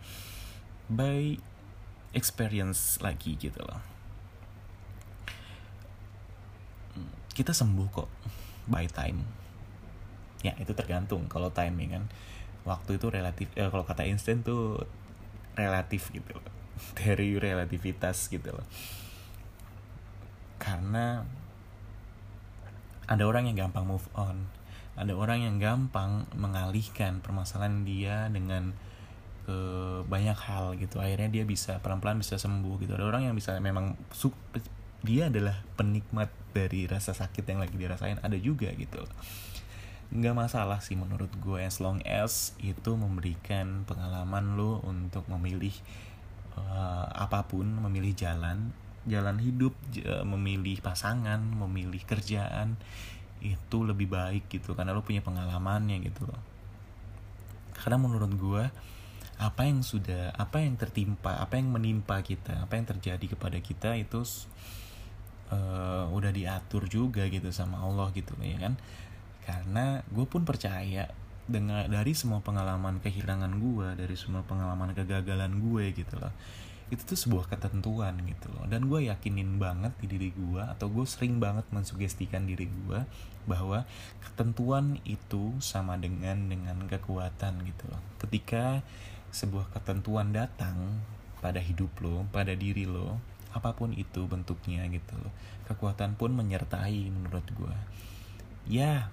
By 0.91 1.39
experience 2.17 2.99
lagi 2.99 3.39
gitu 3.39 3.61
loh. 3.63 3.81
Kita 7.31 7.55
sembuh 7.55 7.89
kok 7.89 8.11
by 8.67 8.87
time. 8.91 9.23
Ya 10.41 10.57
itu 10.57 10.73
tergantung 10.73 11.29
kalau 11.31 11.53
timing 11.53 11.95
kan. 11.95 12.05
Waktu 12.65 13.01
itu 13.01 13.09
relatif 13.09 13.49
eh, 13.57 13.69
kalau 13.73 13.85
kata 13.89 14.05
Einstein 14.05 14.45
tuh 14.45 14.85
relatif 15.57 16.13
gitu 16.13 16.37
loh 16.37 16.60
dari 17.01 17.37
relativitas 17.37 18.29
gitu 18.29 18.55
loh. 18.55 18.67
Karena 20.61 21.25
ada 23.11 23.23
orang 23.27 23.51
yang 23.51 23.69
gampang 23.69 23.87
move 23.89 24.07
on. 24.15 24.47
Ada 24.95 25.17
orang 25.17 25.43
yang 25.43 25.57
gampang 25.57 26.29
mengalihkan 26.37 27.25
permasalahan 27.25 27.83
dia 27.89 28.29
dengan 28.29 28.77
ke 29.49 29.59
banyak 30.05 30.37
hal 30.37 30.77
gitu. 30.77 31.01
Akhirnya 31.01 31.33
dia 31.33 31.45
bisa 31.49 31.81
pelan-pelan 31.81 32.21
bisa 32.21 32.37
sembuh 32.37 32.77
gitu. 32.85 32.93
Ada 32.95 33.09
orang 33.09 33.23
yang 33.33 33.35
bisa 33.35 33.57
memang 33.59 33.97
dia 35.01 35.33
adalah 35.33 35.65
penikmat 35.81 36.29
dari 36.53 36.85
rasa 36.85 37.17
sakit 37.17 37.49
yang 37.49 37.65
lagi 37.65 37.75
dirasain. 37.81 38.21
Ada 38.21 38.37
juga 38.37 38.69
gitu 38.77 39.01
nggak 40.11 40.35
masalah 40.35 40.83
sih 40.83 40.99
menurut 40.99 41.31
gue 41.39 41.63
as 41.63 41.79
long 41.79 42.03
as 42.03 42.51
itu 42.59 42.99
memberikan 42.99 43.87
pengalaman 43.87 44.59
lo 44.59 44.83
untuk 44.83 45.23
memilih 45.31 45.71
uh, 46.67 47.07
apa 47.11 47.47
pun 47.49 47.67
memilih 47.67 48.13
jalan 48.13 48.73
jalan 49.09 49.41
hidup 49.41 49.73
memilih 50.29 50.77
pasangan 50.85 51.41
memilih 51.41 52.05
kerjaan 52.05 52.77
itu 53.41 53.79
lebih 53.81 54.13
baik 54.13 54.53
gitu 54.53 54.77
karena 54.77 54.93
lo 54.93 55.01
punya 55.01 55.25
pengalamannya 55.25 56.05
gitu 56.05 56.29
loh. 56.29 56.41
Karena 57.73 57.97
menurut 57.97 58.33
gue 58.37 58.65
apa 59.41 59.63
yang 59.65 59.81
sudah 59.81 60.37
apa 60.37 60.61
yang 60.61 60.77
tertimpa 60.77 61.41
apa 61.41 61.57
yang 61.57 61.73
menimpa 61.73 62.21
kita 62.21 62.69
apa 62.69 62.77
yang 62.77 62.85
terjadi 62.85 63.25
kepada 63.25 63.57
kita 63.65 63.97
itu 63.97 64.21
uh, 65.49 66.05
udah 66.13 66.29
diatur 66.29 66.85
juga 66.93 67.25
gitu 67.33 67.49
sama 67.49 67.81
Allah 67.81 68.13
gitu 68.13 68.37
ya 68.45 68.61
kan? 68.61 68.77
Karena 69.49 70.05
gue 70.13 70.27
pun 70.29 70.45
percaya 70.45 71.09
dengan 71.51 71.85
dari 71.91 72.15
semua 72.15 72.39
pengalaman 72.41 73.03
kehilangan 73.03 73.53
gue 73.59 73.89
dari 73.99 74.17
semua 74.17 74.47
pengalaman 74.47 74.95
kegagalan 74.95 75.59
gue 75.59 75.91
gitu 75.93 76.15
loh. 76.17 76.31
Itu 76.91 77.07
tuh 77.07 77.19
sebuah 77.19 77.51
ketentuan 77.51 78.19
gitu 78.27 78.51
loh. 78.55 78.67
Dan 78.71 78.87
gue 78.87 79.11
yakinin 79.11 79.59
banget 79.59 79.95
di 79.99 80.07
diri 80.07 80.31
gue 80.31 80.63
atau 80.63 80.87
gue 80.87 81.03
sering 81.07 81.43
banget 81.43 81.67
mensugestikan 81.75 82.47
diri 82.47 82.71
gue 82.71 83.03
bahwa 83.45 83.85
ketentuan 84.23 85.03
itu 85.03 85.59
sama 85.59 85.99
dengan 85.99 86.47
dengan 86.47 86.87
kekuatan 86.87 87.67
gitu 87.67 87.85
loh. 87.91 88.03
Ketika 88.23 88.87
sebuah 89.35 89.71
ketentuan 89.75 90.35
datang 90.35 91.03
pada 91.43 91.63
hidup 91.63 91.91
lo 92.03 92.27
pada 92.35 92.53
diri 92.53 92.85
lo 92.85 93.17
apa 93.51 93.75
pun 93.75 93.91
itu 93.95 94.27
bentuknya 94.31 94.87
gitu 94.91 95.15
loh. 95.19 95.35
Kekuatan 95.67 96.15
pun 96.19 96.35
menyertai 96.35 97.11
menurut 97.11 97.47
gue 97.55 97.77
ya 98.71 99.09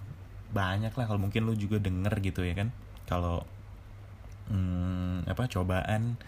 banyak 0.51 0.93
lah 0.93 1.05
kalau 1.05 1.19
mungkin 1.19 1.47
lu 1.47 1.53
juga 1.55 1.79
denger 1.79 2.13
gitu 2.23 2.43
ya 2.43 2.53
kan. 2.55 2.69
Kalau 3.07 3.43
hmm, 4.51 5.27
apa 5.27 5.47
cobaan 5.47 6.19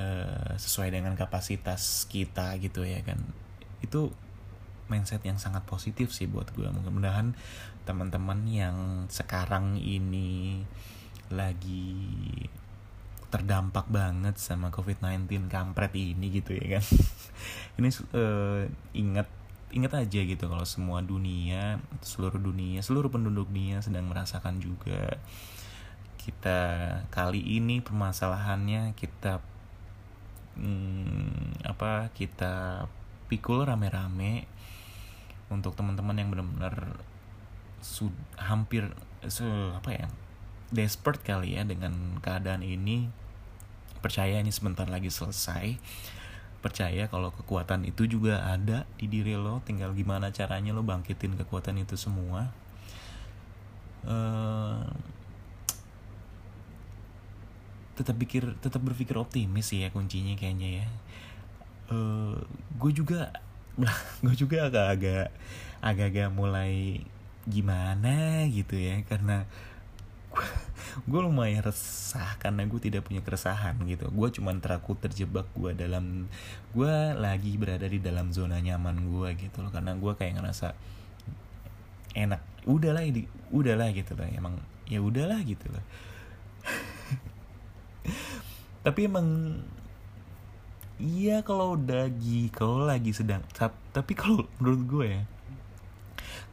uh, 0.00 0.52
sesuai 0.56 0.92
dengan 0.92 1.16
kapasitas 1.16 2.06
kita 2.08 2.56
gitu 2.60 2.84
ya 2.84 3.00
kan. 3.04 3.20
Itu 3.84 4.12
mindset 4.88 5.20
yang 5.24 5.36
sangat 5.36 5.68
positif 5.68 6.16
sih 6.16 6.24
buat 6.24 6.48
gue 6.56 6.64
mudah-mudahan 6.64 7.36
teman-teman 7.84 8.40
yang 8.48 8.76
sekarang 9.12 9.76
ini 9.76 10.64
lagi 11.28 12.08
terdampak 13.28 13.88
banget 13.92 14.40
sama 14.40 14.72
COVID-19 14.72 15.52
kampret 15.52 15.92
ini 15.92 16.32
gitu 16.40 16.56
ya 16.56 16.80
kan. 16.80 16.84
Ini 17.78 17.88
uh, 18.16 18.66
ingat 18.96 19.28
ingat 19.72 19.92
aja 20.00 20.20
gitu 20.24 20.44
kalau 20.48 20.64
semua 20.64 21.04
dunia 21.04 21.76
seluruh 22.00 22.40
dunia 22.40 22.80
seluruh 22.80 23.12
penduduk 23.12 23.52
dunia 23.52 23.84
sedang 23.84 24.08
merasakan 24.08 24.62
juga 24.64 25.20
kita 26.16 26.60
kali 27.12 27.40
ini 27.40 27.80
permasalahannya 27.80 28.96
kita 28.96 29.40
hmm, 30.56 31.64
apa 31.64 32.12
kita 32.12 32.84
pikul 33.28 33.68
rame-rame 33.68 34.48
untuk 35.48 35.76
teman-teman 35.76 36.16
yang 36.16 36.28
benar-benar 36.28 37.00
hampir 38.36 38.92
se 39.28 39.46
apa 39.72 39.90
ya 39.94 40.06
desperate 40.68 41.24
kali 41.24 41.56
ya 41.56 41.64
dengan 41.64 42.20
keadaan 42.20 42.60
ini. 42.60 43.08
Percaya 43.98 44.38
ini 44.38 44.54
sebentar 44.54 44.86
lagi 44.86 45.10
selesai 45.10 45.74
percaya 46.58 47.06
kalau 47.06 47.30
kekuatan 47.30 47.86
itu 47.86 48.10
juga 48.10 48.42
ada 48.42 48.82
di 48.98 49.06
diri 49.06 49.38
lo 49.38 49.62
tinggal 49.62 49.94
gimana 49.94 50.34
caranya 50.34 50.74
lo 50.74 50.82
bangkitin 50.82 51.38
kekuatan 51.38 51.78
itu 51.78 51.94
semua. 51.94 52.50
Uh, 54.06 54.82
tetap 57.98 58.14
pikir 58.14 58.54
tetap 58.62 58.78
berpikir 58.82 59.18
optimis 59.18 59.74
sih 59.74 59.82
ya 59.86 59.90
kuncinya 59.94 60.34
kayaknya 60.34 60.82
ya. 60.82 60.88
Uh, 61.94 62.38
gue 62.78 62.90
juga 62.90 63.30
gue 64.24 64.34
juga 64.34 64.66
agak-agak 64.66 65.30
agak-agak 65.78 66.28
mulai 66.34 67.06
gimana 67.48 68.44
gitu 68.50 68.76
ya 68.76 69.00
karena 69.06 69.48
gue 71.10 71.20
lumayan 71.20 71.62
resah 71.62 72.36
karena 72.42 72.66
gue 72.66 72.80
tidak 72.80 73.06
punya 73.06 73.22
keresahan 73.24 73.78
gitu. 73.86 74.10
Gue 74.10 74.28
cuman 74.32 74.60
teraku 74.60 74.96
terjebak 74.98 75.46
gue 75.54 75.72
dalam 75.74 76.28
gue 76.72 76.94
lagi 77.16 77.56
berada 77.56 77.86
di 77.86 77.98
dalam 78.02 78.32
zona 78.34 78.60
nyaman 78.60 79.08
gue 79.08 79.28
gitu 79.38 79.64
loh. 79.64 79.70
Karena 79.72 79.94
gue 79.96 80.12
kayak 80.14 80.40
ngerasa 80.40 80.74
enak. 82.16 82.40
Udahlah 82.68 83.04
ini 83.04 83.24
udahlah 83.54 83.88
gitu 83.94 84.12
loh. 84.18 84.28
Emang 84.28 84.60
ya 84.88 85.00
udahlah 85.00 85.40
gitu 85.44 85.66
loh. 85.70 85.84
Tapi 88.86 89.00
emang 89.04 89.26
iya 90.98 91.46
kalau 91.46 91.78
lagi 91.78 92.50
kalau 92.50 92.82
lagi 92.82 93.14
sedang 93.14 93.38
tapi 93.94 94.18
kalau 94.18 94.50
menurut 94.58 94.82
gue 94.90 95.06
ya 95.14 95.22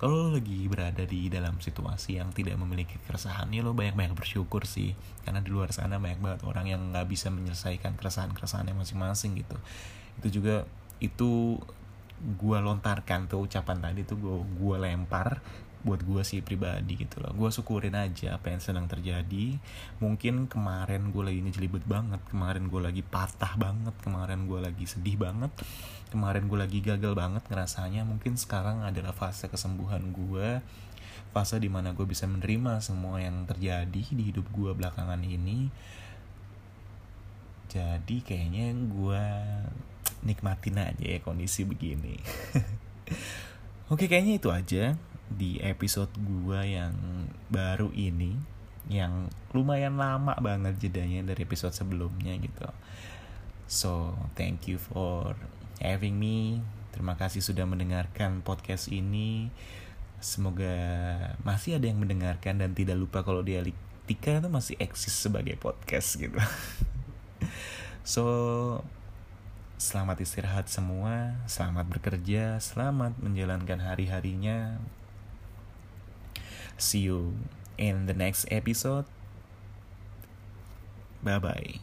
kalau 0.06 0.30
lo 0.30 0.38
lagi 0.38 0.70
berada 0.70 1.02
di 1.02 1.34
dalam 1.34 1.58
situasi 1.58 2.22
yang 2.22 2.30
tidak 2.30 2.62
memiliki 2.62 2.94
keresahan. 3.10 3.50
Ya 3.50 3.66
lo 3.66 3.74
banyak-banyak 3.74 4.14
bersyukur 4.14 4.70
sih. 4.70 4.94
Karena 5.26 5.42
di 5.42 5.50
luar 5.50 5.74
sana 5.74 5.98
banyak 5.98 6.22
banget 6.22 6.42
orang 6.46 6.70
yang 6.70 6.94
nggak 6.94 7.10
bisa 7.10 7.34
menyelesaikan 7.34 7.98
keresahan-keresahannya 7.98 8.78
masing-masing 8.78 9.34
gitu. 9.42 9.58
Itu 10.22 10.28
juga 10.30 10.70
itu 11.02 11.58
gue 12.22 12.58
lontarkan 12.62 13.26
tuh 13.26 13.50
ucapan 13.50 13.82
tadi 13.82 14.06
tuh 14.06 14.22
gue 14.22 14.36
gue 14.46 14.76
lempar 14.78 15.42
buat 15.86 16.02
gue 16.02 16.26
sih 16.26 16.42
pribadi 16.42 16.98
gitu 16.98 17.22
loh. 17.22 17.32
Gue 17.38 17.54
syukurin 17.54 17.94
aja 17.94 18.42
apa 18.42 18.50
yang 18.50 18.60
sedang 18.60 18.90
terjadi. 18.90 19.56
Mungkin 20.02 20.50
kemarin 20.50 21.14
gue 21.14 21.24
lagi 21.24 21.40
ngejelibet 21.46 21.86
banget 21.86 22.20
kemarin 22.28 22.68
gue 22.68 22.82
lagi 22.82 23.06
patah 23.06 23.54
banget 23.56 23.94
kemarin 24.02 24.50
gue 24.50 24.60
lagi 24.60 24.86
sedih 24.90 25.16
banget 25.16 25.54
kemarin 26.10 26.48
gue 26.48 26.60
lagi 26.60 26.80
gagal 26.80 27.12
banget 27.12 27.44
ngerasanya 27.50 28.08
mungkin 28.08 28.40
sekarang 28.40 28.88
adalah 28.88 29.12
fase 29.12 29.52
kesembuhan 29.52 30.16
gue 30.16 30.64
fase 31.36 31.60
di 31.60 31.68
mana 31.68 31.92
gue 31.92 32.08
bisa 32.08 32.24
menerima 32.24 32.80
semua 32.80 33.20
yang 33.20 33.44
terjadi 33.44 34.02
di 34.16 34.24
hidup 34.32 34.48
gue 34.56 34.72
belakangan 34.72 35.20
ini. 35.20 35.68
Jadi 37.68 38.24
kayaknya 38.24 38.72
gue 38.72 39.24
nikmatin 40.24 40.80
aja 40.80 41.04
ya 41.04 41.20
kondisi 41.20 41.68
begini. 41.68 42.16
Oke 43.92 44.08
kayaknya 44.08 44.40
itu 44.40 44.48
aja 44.48 44.96
di 45.30 45.58
episode 45.62 46.14
gue 46.16 46.62
yang 46.78 46.94
baru 47.50 47.90
ini 47.94 48.38
yang 48.86 49.34
lumayan 49.50 49.98
lama 49.98 50.38
banget 50.38 50.78
jedanya 50.78 51.26
dari 51.26 51.42
episode 51.42 51.74
sebelumnya 51.74 52.38
gitu. 52.38 52.70
So, 53.66 54.14
thank 54.38 54.70
you 54.70 54.78
for 54.78 55.34
having 55.82 56.22
me. 56.22 56.62
Terima 56.94 57.18
kasih 57.18 57.42
sudah 57.42 57.66
mendengarkan 57.66 58.46
podcast 58.46 58.94
ini. 58.94 59.50
Semoga 60.22 60.78
masih 61.42 61.82
ada 61.82 61.90
yang 61.90 61.98
mendengarkan 61.98 62.62
dan 62.62 62.78
tidak 62.78 62.98
lupa 62.98 63.26
kalau 63.26 63.42
Dialektika 63.42 64.38
itu 64.38 64.50
masih 64.54 64.76
eksis 64.78 65.18
sebagai 65.18 65.58
podcast 65.58 66.22
gitu. 66.22 66.38
so, 68.06 68.24
selamat 69.82 70.22
istirahat 70.22 70.70
semua, 70.70 71.42
selamat 71.50 71.90
bekerja, 71.90 72.62
selamat 72.62 73.18
menjalankan 73.18 73.82
hari-harinya 73.82 74.78
see 76.78 77.00
you 77.00 77.34
in 77.78 78.06
the 78.06 78.14
next 78.14 78.46
episode. 78.52 79.06
Bye 81.24 81.40
bye 81.40 81.80